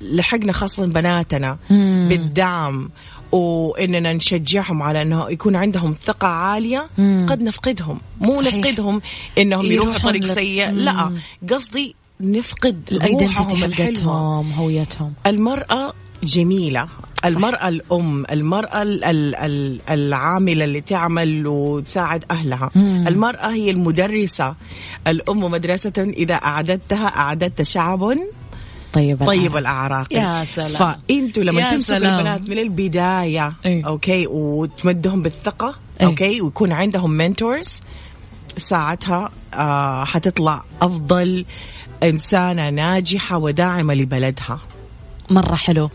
لحقنا 0.00 0.52
خاصة 0.52 0.86
بناتنا 0.86 1.58
مم. 1.70 2.06
بالدعم 2.08 2.90
وإننا 3.32 4.12
نشجعهم 4.12 4.82
على 4.82 5.02
إنه 5.02 5.30
يكون 5.30 5.56
عندهم 5.56 5.94
ثقة 6.04 6.26
عالية 6.28 6.86
مم. 6.98 7.26
قد 7.30 7.42
نفقدهم. 7.42 8.00
مو 8.20 8.34
صحيح. 8.34 8.54
نفقدهم 8.54 9.02
إنهم 9.38 9.64
يروحوا 9.64 10.10
طريق 10.10 10.24
سيء. 10.24 10.70
لا 10.70 11.12
قصدي 11.50 11.94
نفقد 12.20 13.00
روحهم 13.10 13.64
الحلوة. 13.64 14.40
هويتهم. 14.40 15.12
المرأة 15.26 15.92
جميلة. 16.22 16.88
المرأة 17.24 17.68
الأم 17.68 18.24
المرأة 18.30 18.82
العاملة 19.90 20.64
اللي 20.64 20.80
تعمل 20.80 21.46
وتساعد 21.46 22.24
أهلها. 22.30 22.70
مم. 22.74 23.08
المرأة 23.08 23.52
هي 23.52 23.70
المدرسة. 23.70 24.54
الأم 25.06 25.40
مدرسة 25.44 25.92
إذا 25.98 26.34
أعددتها 26.34 27.06
أعددت 27.06 27.62
شعب 27.62 28.16
طيب 28.92 29.24
طيب 29.26 29.56
الأعراق. 29.56 30.12
يا 30.12 30.44
سلام. 30.44 30.72
فإنتوا 30.72 31.42
لما 31.42 31.70
تمسكوا 31.70 31.96
البنات 31.96 32.50
من 32.50 32.58
البداية 32.58 33.52
أي. 33.66 33.82
okay 33.86 34.26
وتمدهم 34.26 35.22
بالثقة 35.22 35.74
أي. 36.00 36.06
okay 36.06 36.40
ويكون 36.40 36.72
عندهم 36.72 37.10
mentors 37.10 37.82
ساعتها 38.56 39.30
آه 39.54 40.04
حتطلع 40.04 40.62
أفضل 40.82 41.44
إنسانة 42.02 42.70
ناجحة 42.70 43.38
وداعمة 43.38 43.94
لبلدها. 43.94 44.60
مرة 45.30 45.54
حلو. 45.54 45.90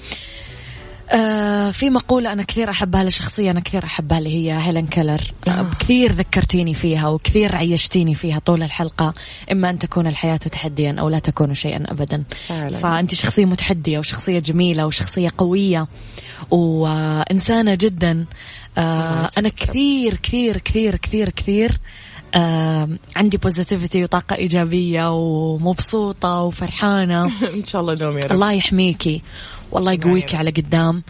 آه 1.12 1.72
في 1.72 1.90
مقولة 1.90 2.34
أنا 2.34 2.44
كثير 2.44 2.70
أحبها 2.70 3.04
لشخصية 3.04 3.52
أنا 3.52 3.60
كثير 3.60 3.84
أحبها 3.84 4.18
اللي 4.18 4.30
هي 4.30 4.60
هيلين 4.68 4.88
كيلر 4.88 5.22
آه. 5.48 5.70
كثير 5.80 6.12
ذكرتيني 6.12 6.74
فيها 6.74 7.08
وكثير 7.08 7.56
عيشتيني 7.56 8.16
فيها 8.16 8.40
طول 8.40 8.64
الحلقة 8.64 9.14
إما 9.52 9.70
أن 9.70 9.80
تكون 9.80 10.08
الحياة 10.08 10.38
تحديا 10.38 10.96
أو 11.00 11.10
لا 11.10 11.20
تكون 11.20 11.56
شيئا 11.56 11.84
أبدا. 11.92 12.24
فعلا. 12.48 12.78
فأنت 12.78 13.14
شخصية 13.16 13.46
متحدية 13.46 14.00
وشخصية 14.00 14.40
جميلة 14.40 14.86
وشخصية 14.86 15.32
قوية 15.38 15.88
وإنسانة 16.52 17.76
جدا. 17.76 18.26
آه 18.78 19.30
أنا 19.38 19.50
كثير 19.50 20.16
كثير 20.16 20.58
كثير 20.58 20.96
كثير 20.96 21.30
كثير 21.30 21.72
آه 22.36 22.90
عندي 23.16 23.38
positivity 23.38 24.04
وطاقة 24.04 24.36
إيجابية 24.36 25.12
ومبسوطة 25.12 26.42
وفرحانة. 26.42 27.26
إن 27.60 27.64
شاء 27.64 27.82
الله 27.82 27.94
دوم 27.94 28.18
يا 28.18 28.24
رب. 28.26 28.32
الله 28.32 28.52
يحميكي. 28.52 29.22
والله 29.72 29.92
يقويك 29.92 30.36
على 30.36 30.52
قدام. 30.52 31.04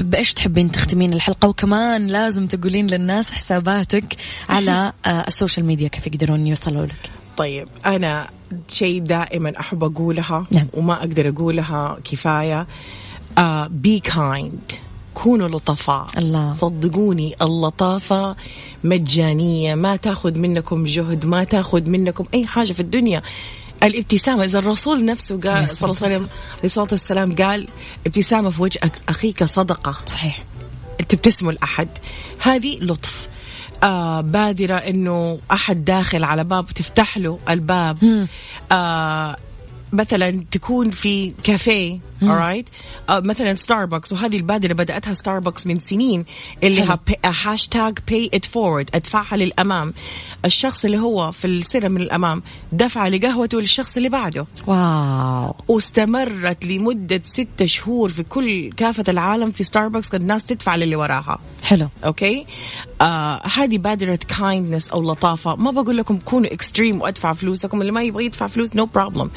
بإيش 0.00 0.34
تحبين 0.34 0.72
تختمين 0.72 1.12
الحلقة؟ 1.12 1.48
وكمان 1.48 2.06
لازم 2.06 2.46
تقولين 2.46 2.86
للناس 2.86 3.30
حساباتك 3.30 4.16
على 4.48 4.92
ال 5.06 5.15
social 5.15 5.66
media 5.66 5.88
كيف 5.88 6.06
يقدرون 6.06 6.46
يوصلوا 6.46 6.86
لك. 6.86 7.10
طيب 7.36 7.68
أنا 7.86 8.28
شيء 8.68 9.02
دائما 9.02 9.60
أحب 9.60 9.84
أقولها 9.84 10.46
نعم. 10.50 10.66
وما 10.74 10.98
أقدر 10.98 11.28
أقولها 11.28 11.98
كفاية 12.04 12.66
be 13.68 14.00
uh, 14.00 14.02
kind 14.02 14.72
كونوا 15.14 15.48
لطفاء. 15.48 16.06
الله. 16.18 16.50
صدقوني 16.50 17.34
اللطافة 17.42 18.36
مجانية. 18.84 19.74
ما 19.74 19.96
تاخذ 19.96 20.38
منكم 20.38 20.84
جهد 20.84 21.26
ما 21.26 21.44
تاخذ 21.44 21.90
منكم 21.90 22.24
أي 22.34 22.46
حاجة 22.46 22.72
في 22.72 22.80
الدنيا. 22.80 23.22
الابتسامة. 23.82 24.44
إذا 24.44 24.58
الرسول 24.58 25.04
نفسه 25.04 25.40
قال 25.40 25.70
صلى 25.70 25.90
الله 25.90 26.02
عليه 26.02 26.16
وسلم 26.16 26.28
الصلاة 26.64 26.88
والسلام 26.90 27.36
قال 27.36 27.68
ابتسامة 28.06 28.50
في 28.50 28.62
وجه 28.62 28.80
أخيك 29.08 29.44
صدقة. 29.44 29.96
صحيح. 30.06 30.44
تبتسموا 31.08 31.52
لأحد 31.52 31.88
هذه 32.38 32.78
لطف. 32.80 33.28
آه 33.82 34.20
بادرة 34.20 34.74
إنه 34.74 35.38
أحد 35.52 35.84
داخل 35.84 36.24
على 36.24 36.44
باب 36.44 36.66
تفتح 36.66 37.18
له 37.18 37.38
الباب. 37.48 38.28
آه 38.72 39.36
مثلا 39.92 40.44
تكون 40.50 40.90
في 40.90 41.34
كافيه 41.44 41.98
alright 42.22 42.64
آه 43.08 43.20
مثلا 43.20 43.54
ستاربكس 43.54 44.12
وهذه 44.12 44.36
البادرة 44.36 44.72
بدأتها 44.72 45.14
ستاربكس 45.14 45.66
من 45.66 45.78
سنين 45.78 46.24
اللي. 46.62 46.82
ها 46.82 46.98
hashtag 47.24 47.98
pay 48.08 48.30
it 48.34 48.44
forward 48.44 48.90
أدفعها 48.94 49.36
للأمام. 49.36 49.94
الشخص 50.44 50.84
اللي 50.84 50.98
هو 50.98 51.30
في 51.32 51.46
السنة 51.46 51.88
من 51.88 52.00
الأمام 52.00 52.42
دفع 52.72 53.08
لقهوته 53.08 53.60
للشخص 53.60 53.96
اللي 53.96 54.08
بعده. 54.08 54.46
wow. 54.66 55.54
واستمرت 55.68 56.64
لمدة 56.64 57.22
ستة 57.24 57.66
شهور 57.66 58.08
في 58.08 58.22
كل 58.22 58.72
كافة 58.72 59.04
العالم 59.08 59.50
في 59.50 59.64
ستاربكس 59.64 60.08
كانت 60.08 60.22
الناس 60.22 60.44
تدفع 60.44 60.76
للي 60.76 60.96
وراها. 60.96 61.38
حلو. 61.62 61.88
okay 62.04 62.46
آه 63.00 63.40
هذه 63.46 63.78
بادرة 63.78 64.18
kindness 64.38 64.88
أو 64.88 65.12
لطافة. 65.12 65.56
ما 65.56 65.70
بقول 65.70 65.96
لكم 65.96 66.18
كونوا 66.18 66.52
extreme 66.52 67.00
وأدفع 67.02 67.32
فلوسكم 67.32 67.80
اللي 67.80 67.92
ما 67.92 68.02
يبغى 68.02 68.24
يدفع 68.24 68.46
فلوس 68.46 68.76
no 68.76 68.88
no 68.94 69.02
problem 69.02 69.30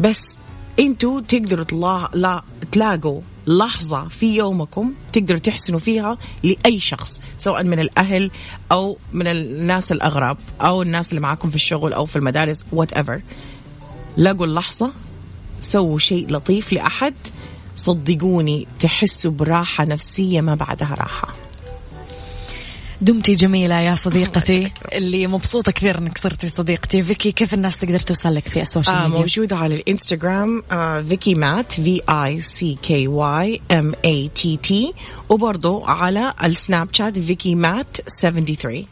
بس 0.00 0.38
أنتوا 0.78 1.20
تقدروا 1.20 1.64
تلا... 1.64 2.10
لا 2.14 2.42
تلاقوا 2.72 3.20
لحظة 3.46 4.08
في 4.08 4.36
يومكم 4.36 4.92
تقدروا 5.12 5.38
تحسنوا 5.38 5.78
فيها 5.78 6.18
لأي 6.42 6.80
شخص 6.80 7.20
سواء 7.38 7.64
من 7.64 7.78
الأهل 7.80 8.30
أو 8.72 8.98
من 9.12 9.26
الناس 9.26 9.92
الأغرب 9.92 10.36
أو 10.60 10.82
الناس 10.82 11.10
اللي 11.10 11.20
معاكم 11.20 11.50
في 11.50 11.56
الشغل 11.56 11.92
أو 11.92 12.04
في 12.04 12.16
المدارس 12.16 12.64
whatever. 12.74 13.20
لقوا 14.18 14.46
اللحظة 14.46 14.92
سووا 15.60 15.98
شيء 15.98 16.30
لطيف 16.30 16.72
لأحد 16.72 17.14
صدقوني 17.74 18.66
تحسوا 18.80 19.30
براحة 19.30 19.84
نفسية 19.84 20.40
ما 20.40 20.54
بعدها 20.54 20.94
راحة. 20.94 21.34
دمتي 23.00 23.34
جميلة 23.34 23.80
يا 23.80 23.94
صديقتي. 23.94 24.72
اللي 24.92 25.26
مبسوطة 25.26 25.72
كثير 25.72 25.98
إنك 25.98 26.18
صرتي 26.18 26.48
صديقتي. 26.48 27.02
فيكي 27.02 27.32
كيف 27.32 27.54
الناس 27.54 27.78
تقدر 27.78 28.00
توصل 28.00 28.34
لك 28.34 28.48
في 28.48 28.62
السوشيال 28.62 28.96
آه 28.96 29.02
ميديا؟ 29.04 29.18
موجودة 29.18 29.56
على 29.56 29.74
الإنستغرام 29.74 30.62
آه 30.72 31.00
فيكي 31.00 31.34
مات 31.34 31.72
في 31.72 32.00
اي 32.08 32.40
سي 32.40 32.78
كي 32.82 33.08
واي 33.08 33.60
ام 33.70 33.92
اي 34.04 34.30
تي 34.34 34.56
تي 34.56 34.92
وبرضو 35.28 35.84
على 35.84 36.34
السناب 36.44 36.88
شات 36.92 37.18
فيكي 37.18 37.54
مات 37.54 37.96
73 38.20 38.86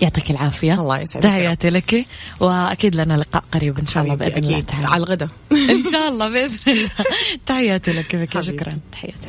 يعطيك 0.00 0.30
العافية. 0.30 0.74
الله 0.74 0.98
يسعدك. 0.98 1.24
تحياتي 1.24 1.70
لك 1.70 2.06
وأكيد 2.40 2.96
لنا 2.96 3.14
لقاء 3.14 3.44
قريب 3.52 3.78
إن 3.78 3.86
شاء 3.86 4.02
الله 4.02 4.14
بإذن 4.14 4.44
الله. 4.44 4.60
تعالى 4.60 4.86
على 4.86 5.04
الغداء. 5.04 5.28
إن 5.52 5.84
شاء 5.92 6.08
الله 6.08 6.28
بإذن 6.28 6.58
الله. 6.68 6.90
تحياتي 7.46 7.92
لك 7.92 8.16
بك. 8.16 8.40
شكرا. 8.40 8.78
تحياتي. 8.92 9.28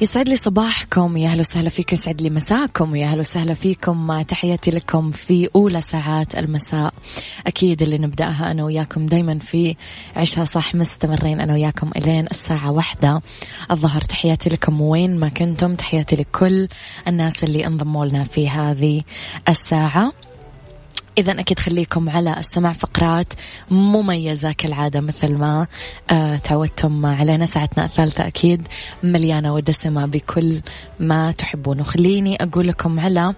يسعد 0.00 0.28
لي 0.28 0.36
صباحكم 0.36 1.16
يا 1.16 1.28
أهلا 1.28 1.40
وسهلا 1.40 1.68
فيكم 1.68 1.94
يسعد 1.94 2.22
لي 2.22 2.30
مساكم 2.30 2.96
يا 2.96 3.06
أهلا 3.06 3.20
وسهلا 3.20 3.54
فيكم. 3.54 4.22
تحياتي 4.22 4.70
لكم 4.70 5.10
في 5.10 5.48
أولى 5.56 5.80
ساعات 5.80 6.34
المساء. 6.34 6.94
أكيد 7.46 7.82
اللي 7.82 7.98
نبدأها 7.98 8.50
أنا 8.50 8.64
وياكم 8.64 9.06
دائما 9.06 9.38
في 9.38 9.76
عشها 10.16 10.44
صح 10.44 10.74
مستمرين. 10.74 11.40
أنا 11.40 11.52
وياكم 11.52 11.90
إلين 11.96 12.26
الساعة 12.30 12.72
واحدة. 12.72 13.22
الظهر 13.70 14.00
تحياتي 14.00 14.50
لكم 14.50 14.80
وين 14.80 15.18
ما 15.18 15.28
كنتم 15.28 15.74
تحياتي 15.74 16.16
لكل 16.16 16.68
الناس 17.08 17.44
اللي 17.44 17.66
انضموا 17.66 18.06
لنا 18.06 18.24
في 18.24 18.48
هذه 18.48 19.02
الساعة. 19.48 20.12
إذا 21.18 21.40
أكيد 21.40 21.58
خليكم 21.58 22.08
على 22.10 22.38
السمع 22.38 22.72
فقرات 22.72 23.26
مميزة 23.70 24.52
كالعادة 24.52 25.00
مثل 25.00 25.34
ما 25.34 25.66
آه 26.10 26.36
تعودتم 26.36 27.06
علينا. 27.06 27.46
ساعتنا 27.46 27.84
الثالثة 27.84 28.26
أكيد 28.26 28.68
مليانة 29.02 29.54
ودسمة 29.54 30.06
بكل 30.06 30.60
ما 31.00 31.32
تحبون. 31.32 31.80
وخليني 31.80 32.36
أقول 32.42 32.68
لكم 32.68 33.00
على 33.00 33.34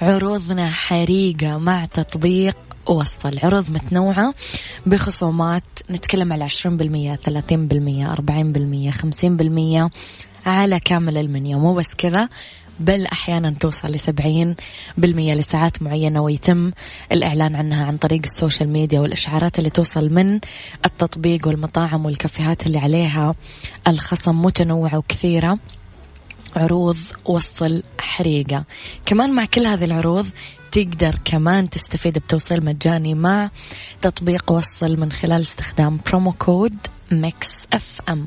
عروضنا 0.00 0.70
حريقة 0.70 1.58
مع 1.58 1.84
تطبيق 1.84 2.56
وصل. 2.88 3.38
عروض 3.42 3.70
متنوعة 3.70 4.34
بخصومات 4.86 5.64
نتكلم 5.90 6.32
على 6.32 6.48
20% 6.48 7.16
30% 7.16 8.06
40% 8.06 8.90
50% 8.90 9.90
على 10.46 10.80
كامل 10.80 11.18
المنيو. 11.18 11.58
مو 11.58 11.74
بس 11.74 11.94
كذا 11.94 12.28
بل 12.80 13.06
أحيانا 13.06 13.54
توصل 13.60 13.88
لسبعين 13.88 14.56
بالمية 14.98 15.34
لساعات 15.34 15.82
معينة 15.82 16.20
ويتم 16.20 16.70
الإعلان 17.12 17.56
عنها 17.56 17.86
عن 17.86 17.96
طريق 17.96 18.20
السوشيال 18.24 18.68
ميديا 18.68 19.00
والإشعارات 19.00 19.58
اللي 19.58 19.70
توصل 19.70 20.10
من 20.10 20.40
التطبيق 20.84 21.46
والمطاعم 21.48 22.04
والكافيهات 22.04 22.66
اللي 22.66 22.78
عليها 22.78 23.34
الخصم 23.88 24.42
متنوعة 24.42 24.98
وكثيرة. 24.98 25.58
عروض 26.56 26.96
وصل 27.24 27.82
حريقة. 28.00 28.64
كمان 29.06 29.32
مع 29.32 29.44
كل 29.44 29.66
هذه 29.66 29.84
العروض 29.84 30.26
تقدر 30.72 31.18
كمان 31.24 31.70
تستفيد 31.70 32.18
بتوصيل 32.18 32.64
مجاني 32.64 33.14
مع 33.14 33.50
تطبيق 34.02 34.52
وصل 34.52 35.00
من 35.00 35.12
خلال 35.12 35.40
استخدام 35.40 36.00
promo 36.06 36.32
code 36.32 36.76
ميكس 37.10 37.48
أف 37.72 38.00
أم. 38.08 38.26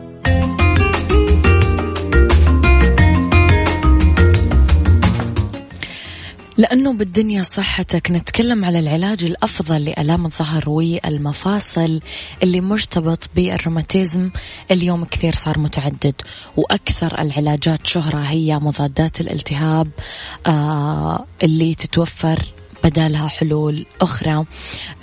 لأنه 6.57 6.93
بالدنيا 6.93 7.43
صحتك 7.43 8.11
نتكلم 8.11 8.65
على 8.65 8.79
العلاج 8.79 9.23
الأفضل 9.23 9.85
لآلام 9.85 10.25
الظهر 10.25 10.69
والمفاصل 10.69 11.99
اللي 12.43 12.61
مرتبط 12.61 13.29
بالروماتيزم. 13.35 14.29
اليوم 14.71 15.03
كثير 15.03 15.35
صار 15.35 15.59
متعدد 15.59 16.13
وأكثر 16.57 17.21
العلاجات 17.21 17.87
شهرة 17.87 18.19
هي 18.19 18.59
مضادات 18.59 19.21
الالتهاب 19.21 19.87
آه 20.47 21.25
اللي 21.43 21.75
تتوفر 21.75 22.39
بدالها 22.83 23.27
حلول 23.27 23.85
أخرى 24.01 24.45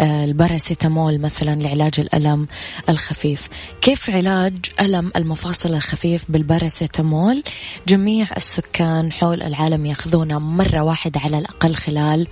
آه، 0.01 0.25
الباراسيتامول 0.25 1.21
مثلا 1.21 1.63
لعلاج 1.63 2.01
الألم 2.01 2.47
الخفيف. 2.89 3.49
كيف 3.81 4.11
علاج 4.11 4.55
ألم 4.81 5.13
المفاصل 5.17 5.75
الخفيف 5.75 6.25
بالباراسيتامول؟ 6.29 7.43
جميع 7.89 8.27
السكان 8.37 9.13
حول 9.13 9.43
العالم 9.43 9.87
يأخذونه 9.87 10.39
مرة 10.39 10.81
واحدة 10.81 11.21
على 11.21 11.39
الأقل 11.39 11.75
خلال 11.75 12.27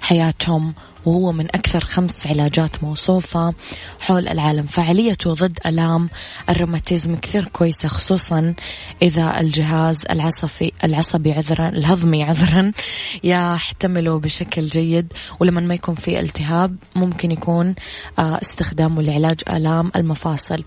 حياتهم 0.00 0.74
وهو 1.06 1.32
من 1.32 1.46
أكثر 1.46 1.80
خمس 1.80 2.26
علاجات 2.26 2.84
موصوفة 2.84 3.54
حول 4.00 4.28
العالم. 4.28 4.66
فعاليته 4.66 5.34
ضد 5.34 5.58
ألام 5.66 6.10
الروماتيزم 6.48 7.16
كثير 7.16 7.44
كويسة 7.44 7.88
خصوصا 7.88 8.54
إذا 9.02 9.40
الجهاز 9.40 9.98
العصبي 10.10 10.72
العصبي 10.84 11.32
عذرا 11.32 11.68
الهضمي 11.68 12.24
عذرا 12.24 12.72
يحتمله 13.24 14.18
بشكل 14.18 14.66
جيد. 14.66 15.12
ولما 15.40 15.60
ما 15.60 15.74
يكون 15.74 15.94
في 15.94 16.20
التهاب 16.20 16.76
ممكن 16.96 17.30
يكون 17.30 17.74
آه، 18.18 18.40
استخدامه 18.42 19.02
لعلاج 19.02 19.40
آلام 19.48 19.90
المفاصل. 19.96 20.64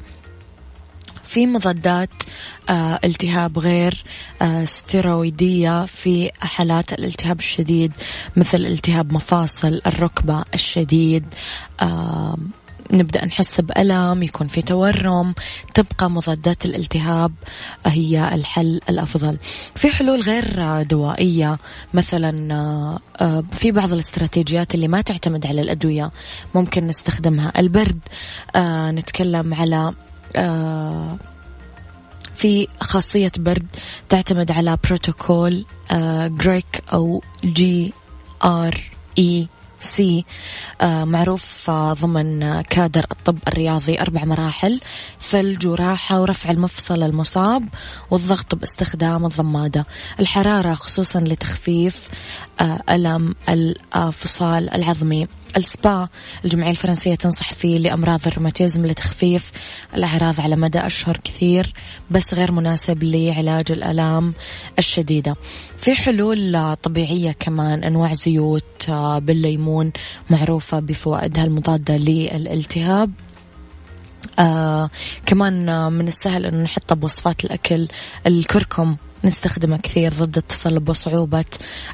في 1.33 1.47
مضادات 1.47 2.09
آه 2.69 2.99
التهاب 3.03 3.59
غير 3.59 4.03
آه 4.41 4.63
ستيرويدية 4.65 5.85
في 5.85 6.31
حالات 6.41 6.93
الالتهاب 6.93 7.39
الشديد 7.39 7.91
مثل 8.35 8.57
التهاب 8.57 9.13
مفاصل 9.13 9.81
الركبة 9.87 10.43
الشديد 10.53 11.25
آه 11.81 12.37
نبدأ 12.91 13.25
نحس 13.25 13.61
بألم 13.61 14.23
يكون 14.23 14.47
في 14.47 14.61
تورم 14.61 15.33
تبقى 15.73 16.09
مضادات 16.09 16.65
الالتهاب 16.65 17.31
هي 17.85 18.35
الحل 18.35 18.79
الأفضل. 18.89 19.37
في 19.75 19.89
حلول 19.89 20.21
غير 20.21 20.81
دوائية 20.81 21.57
مثلا 21.93 22.99
في 23.51 23.71
بعض 23.71 23.93
الاستراتيجيات 23.93 24.75
اللي 24.75 24.87
ما 24.87 25.01
تعتمد 25.01 25.45
على 25.45 25.61
الأدوية 25.61 26.11
ممكن 26.55 26.87
نستخدمها. 26.87 27.51
البرد 27.59 27.99
نتكلم 28.95 29.53
على 29.53 29.93
في 32.35 32.67
خاصية 32.79 33.31
برد 33.37 33.65
تعتمد 34.09 34.51
على 34.51 34.77
بروتوكول 34.83 35.65
GREC 36.27 36.83
أو 36.93 37.23
G 37.43 37.93
R 38.43 38.79
E 39.17 39.47
C 39.79 40.25
معروف 40.83 41.69
آه، 41.69 41.93
ضمن 41.93 42.61
كادر 42.61 43.05
الطب 43.11 43.37
الرياضي 43.47 44.01
أربع 44.01 44.25
مراحل 44.25 44.79
ثلج 45.21 45.67
وراحة 45.67 46.21
ورفع 46.21 46.51
المفصل 46.51 47.03
المصاب 47.03 47.67
والضغط 48.11 48.55
باستخدام 48.55 49.25
الضمادة. 49.25 49.85
الحرارة 50.19 50.73
خصوصا 50.73 51.19
لتخفيف 51.19 52.09
آه، 52.61 52.79
ألم 52.89 53.35
الفصال 53.95 54.69
العظمي. 54.69 55.27
السبا 55.57 56.07
الجمعية 56.45 56.71
الفرنسية 56.71 57.15
تنصح 57.15 57.53
فيه 57.53 57.77
لأمراض 57.77 58.27
الروماتيزم 58.27 58.85
لتخفيف 58.85 59.51
الأعراض 59.95 60.41
على 60.41 60.55
مدى 60.55 60.79
أشهر 60.79 61.17
كثير 61.23 61.73
بس 62.11 62.33
غير 62.33 62.51
مناسب 62.51 63.03
لعلاج 63.03 63.71
الآلام 63.71 64.33
الشديدة. 64.79 65.35
في 65.77 65.95
حلول 65.95 66.75
طبيعية 66.75 67.31
كمان 67.39 67.83
أنواع 67.83 68.13
زيوت 68.13 68.89
آه، 68.89 69.19
بالليمون 69.19 69.91
معروفة 70.29 70.79
بفوائدها 70.79 71.43
المضادة 71.43 71.97
للالتهاب. 71.97 73.11
آه 74.39 74.89
كمان 75.25 75.91
من 75.93 76.07
السهل 76.07 76.45
أنه 76.45 76.63
نحطه 76.63 76.95
بوصفات 76.95 77.45
الأكل 77.45 77.87
الكركم. 78.27 78.95
نستخدمه 79.23 79.77
كثير 79.77 80.13
ضد 80.13 80.37
التصلب 80.37 80.89
وصعوبة 80.89 81.45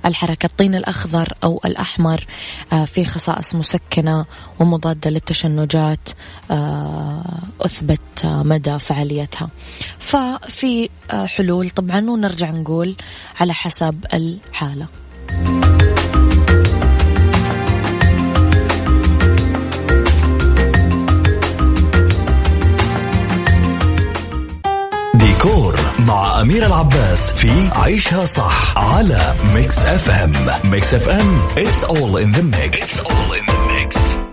الحركة 0.05 0.45
الطين 0.45 0.75
الأخضر 0.75 1.33
أو 1.43 1.61
الأحمر 1.65 2.25
آه 2.73 2.85
في 2.85 3.05
خصائص 3.05 3.55
مسكنة 3.55 4.25
ومضادة 4.59 5.09
للتشنجات 5.09 6.09
آه 6.51 7.39
أثبت 7.61 8.25
آه 8.25 8.43
مدى 8.43 8.79
فعاليتها. 8.79 9.49
ففي 9.99 10.89
حلول 11.11 11.69
طبعا 11.69 12.09
ونرجع 12.09 12.51
نقول 12.51 12.95
على 13.39 13.53
حسب 13.53 14.05
الحالة. 14.13 14.87
مع 26.09 26.41
أميرة 26.41 26.65
العباس 26.65 27.31
في 27.31 27.69
عيشها 27.71 28.25
صح 28.25 28.77
على 28.77 29.33
Mix 29.53 29.85
FM 29.85 30.31
Mix 30.71 30.93
FM 30.93 31.41
it's 31.55 31.83
all 31.83 32.17
in 32.17 32.31
the 32.37 32.43
mix, 32.57 32.79
it's 32.79 32.99
all 32.99 33.33
in 33.33 33.45
the 33.45 33.59
mix. 33.73 34.28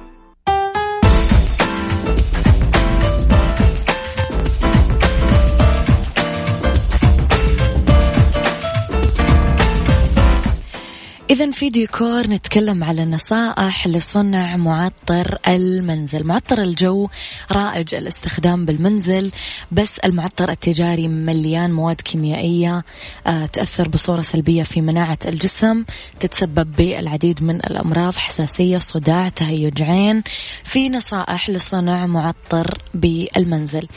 إذا 11.31 11.51
في 11.51 11.71
ديكور 11.71 12.27
نتكلم 12.27 12.85
على 12.85 13.05
نصائح 13.05 13.87
لصنع 13.87 14.57
معطر 14.57 15.39
المنزل، 15.49 16.25
معطر 16.25 16.63
الجو 16.63 17.09
رائج 17.53 17.95
الاستخدام 17.95 18.65
بالمنزل 18.65 19.33
بس 19.73 19.99
المعطر 19.99 20.51
التجاري 20.51 21.09
مليان 21.09 21.73
مواد 21.73 22.01
كيميائية 22.01 22.85
آه، 23.27 23.47
تأثر 23.47 23.89
بصورة 23.89 24.21
سلبية 24.21 24.63
في 24.63 24.81
مناعة 24.81 25.19
الجسم، 25.25 25.85
تتسبب 26.21 26.73
بالعديد 26.77 27.43
من 27.43 27.57
الأمراض 27.57 28.15
حساسية، 28.15 28.79
صداع، 28.79 29.29
تهيج 29.29 29.83
عين. 29.83 30.23
في 30.65 30.89
نصائح 30.89 31.51
لصنع 31.51 32.07
معطر 32.07 32.79
بالمنزل. 32.95 33.89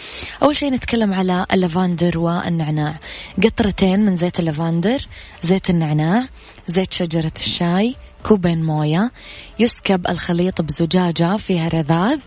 أول 0.44 0.56
شيء 0.56 0.74
نتكلم 0.74 1.14
على 1.14 1.46
اللافندر 1.54 2.18
والنعناع، 2.18 3.00
قطرتين 3.44 4.00
من 4.00 4.16
زيت 4.16 4.40
اللافندر، 4.40 5.08
زيت 5.42 5.70
النعناع، 5.70 6.28
زيت 6.70 6.94
شجرة 6.94 7.32
الشاي 7.38 7.96
كوبين 8.24 8.64
موية 8.64 9.12
يسكب 9.60 10.08
الخليط 10.08 10.62
بزجاجة 10.62 11.38
فيها 11.38 11.68
رذاذ 11.68 12.20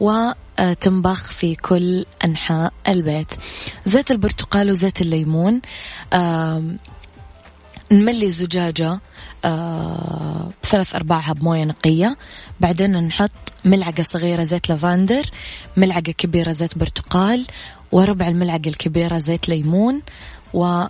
وتنبخ 0.00 1.28
في 1.28 1.54
كل 1.54 2.04
أنحاء 2.24 2.72
البيت. 2.88 3.34
زيت 3.84 4.10
البرتقال 4.10 4.70
وزيت 4.70 5.00
الليمون 5.00 5.60
نملي 7.92 8.26
الزجاجة 8.26 9.00
آه 9.44 10.50
ثلاث 10.64 10.94
أرباعها 10.94 11.32
بموية 11.32 11.64
نقية. 11.64 12.16
بعدين 12.60 12.96
نحط 12.96 13.30
ملعقة 13.64 14.02
صغيرة 14.02 14.44
زيت 14.44 14.68
لافندر 14.68 15.30
ملعقة 15.76 16.12
كبيرة 16.12 16.50
زيت 16.50 16.78
برتقال 16.78 17.46
وربع 17.92 18.28
الملعقة 18.28 18.68
الكبيرة 18.68 19.18
زيت 19.18 19.48
ليمون 19.48 20.02
و 20.54 20.84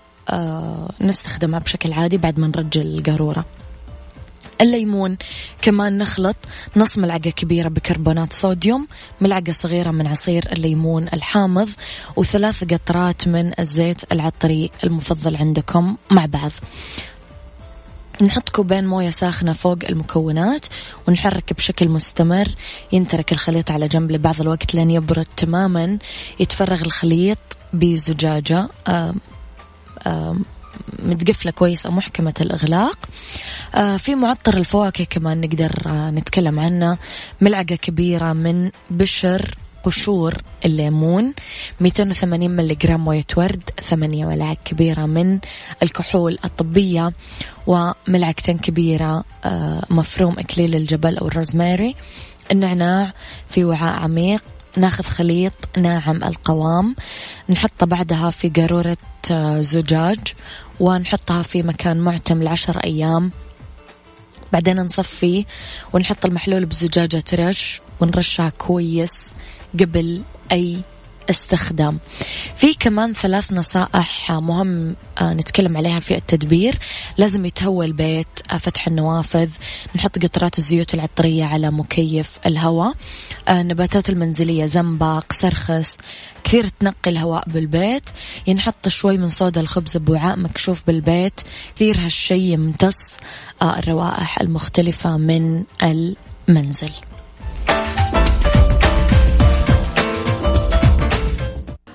نستخدمها 1.00 1.58
بشكل 1.58 1.92
عادي 1.92 2.16
بعد 2.16 2.38
ما 2.38 2.46
نرجل 2.46 2.98
القارورة. 2.98 3.44
الليمون 4.60 5.16
كمان 5.62 5.98
نخلط 5.98 6.36
نص 6.76 6.98
ملعقة 6.98 7.30
كبيرة 7.30 7.68
بكربونات 7.68 8.32
صوديوم 8.32 8.88
ملعقة 9.20 9.52
صغيرة 9.52 9.90
من 9.90 10.06
عصير 10.06 10.52
الليمون 10.52 11.08
الحامض 11.08 11.70
وثلاث 12.16 12.64
قطرات 12.64 13.28
من 13.28 13.52
الزيت 13.58 14.12
العطري 14.12 14.70
المفضل 14.84 15.36
عندكم 15.36 15.96
مع 16.10 16.26
بعض. 16.26 16.50
نحط 18.22 18.48
كوبين 18.48 18.86
موية 18.86 19.10
ساخنة 19.10 19.52
فوق 19.52 19.78
المكونات 19.88 20.66
ونحرك 21.08 21.52
بشكل 21.52 21.88
مستمر. 21.88 22.48
ينترك 22.92 23.32
الخليط 23.32 23.70
على 23.70 23.88
جنب 23.88 24.12
لبعض 24.12 24.40
الوقت 24.40 24.74
لين 24.74 24.90
يبرد 24.90 25.26
تماما. 25.36 25.98
يتفرغ 26.40 26.80
الخليط 26.80 27.38
بزجاجة 27.72 28.68
متقفلة 31.02 31.52
كويس 31.52 31.86
أو 31.86 31.92
محكمة 31.92 32.34
الإغلاق. 32.40 32.98
آه، 33.74 33.96
في 33.96 34.14
معطر 34.14 34.56
الفواكه 34.56 35.04
كمان 35.04 35.40
نقدر 35.40 35.82
آه، 35.86 36.10
نتكلم 36.10 36.60
عنه. 36.60 36.98
ملعقة 37.40 37.74
كبيرة 37.74 38.32
من 38.32 38.70
بشر 38.90 39.54
قشور 39.84 40.34
الليمون 40.64 41.34
280 41.80 42.50
ملي 42.50 42.74
جرام 42.74 43.04
موية 43.04 43.24
ورد 43.36 43.70
ثمانية 43.82 44.26
ملاعق 44.26 44.56
كبيرة 44.64 45.06
من 45.06 45.38
الكحول 45.82 46.38
الطبية 46.44 47.12
وملعقتين 47.66 48.58
كبيرة 48.58 49.24
آه، 49.44 49.84
مفروم 49.90 50.38
إكليل 50.38 50.74
الجبل 50.74 51.18
أو 51.18 51.26
الروزماري. 51.26 51.94
النعناع 52.52 53.12
في 53.48 53.64
وعاء 53.64 54.02
عميق 54.02 54.42
ناخذ 54.76 55.04
خليط 55.04 55.78
ناعم 55.78 56.24
القوام 56.24 56.96
نحطه 57.48 57.86
بعدها 57.86 58.30
في 58.30 58.48
قارورة 58.48 58.96
آه، 59.30 59.60
زجاج 59.60 60.18
ونحطها 60.80 61.42
في 61.42 61.62
مكان 61.62 61.96
معتم 61.96 62.42
لعشر 62.42 62.78
أيام. 62.78 63.30
بعدين 64.52 64.80
نصفيه 64.80 65.44
ونحط 65.92 66.24
المحلول 66.24 66.64
بزجاجة 66.64 67.24
رش 67.34 67.80
ونرشها 68.00 68.48
كويس 68.48 69.30
قبل 69.80 70.22
أي 70.52 70.80
استخدام. 71.30 71.98
في 72.56 72.74
كمان 72.74 73.12
ثلاث 73.12 73.52
نصائح 73.52 74.32
مهم 74.32 74.96
آه، 75.20 75.32
نتكلم 75.32 75.76
عليها 75.76 76.00
في 76.00 76.16
التدبير. 76.16 76.78
لازم 77.18 77.44
يتهوى 77.44 77.86
البيت 77.86 78.26
آه، 78.52 78.58
فتح 78.58 78.86
النوافذ 78.86 79.48
نحط 79.96 80.18
قطرات 80.18 80.58
الزيوت 80.58 80.94
العطرية 80.94 81.44
على 81.44 81.70
مكيف 81.70 82.38
الهواء 82.46 82.94
النباتات 83.48 84.08
المنزلية 84.10 84.66
زنبق 84.66 85.32
سرخس 85.32 85.96
كثير 86.44 86.68
تنقي 86.68 87.10
الهواء 87.10 87.48
بالبيت. 87.48 88.10
ينحط 88.46 88.88
شوي 88.88 89.18
من 89.18 89.28
صودا 89.28 89.60
الخبز 89.60 89.96
بوعاء 89.96 90.36
مكشوف 90.36 90.82
بالبيت. 90.86 91.40
كثير 91.74 92.04
هالشي 92.04 92.52
يمتص 92.52 93.16
الروائح 93.62 94.40
المختلفة 94.40 95.16
من 95.16 95.64
المنزل. 95.82 96.92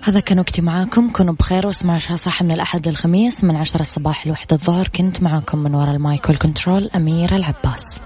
هذا 0.02 0.20
كان 0.20 0.40
وقتي 0.40 0.62
معاكم. 0.62 1.10
كونوا 1.10 1.34
بخير 1.34 1.68
واسمعوا 1.68 1.96
عيشها 1.96 2.18
صح 2.18 2.44
من 2.44 2.52
الأحد 2.52 2.88
للخميس 2.88 3.44
من 3.44 3.56
عشرة 3.56 3.82
الصباح 3.82 4.28
لوحدة 4.28 4.56
الظهر. 4.56 4.88
كنت 4.88 5.22
معاكم 5.22 5.58
من 5.58 5.76
وراء 5.76 5.96
ال 5.96 6.04
mic 6.04 6.30
وال 6.30 6.43
control 6.43 6.90
أميرة 6.96 7.36
العباس. 7.36 8.02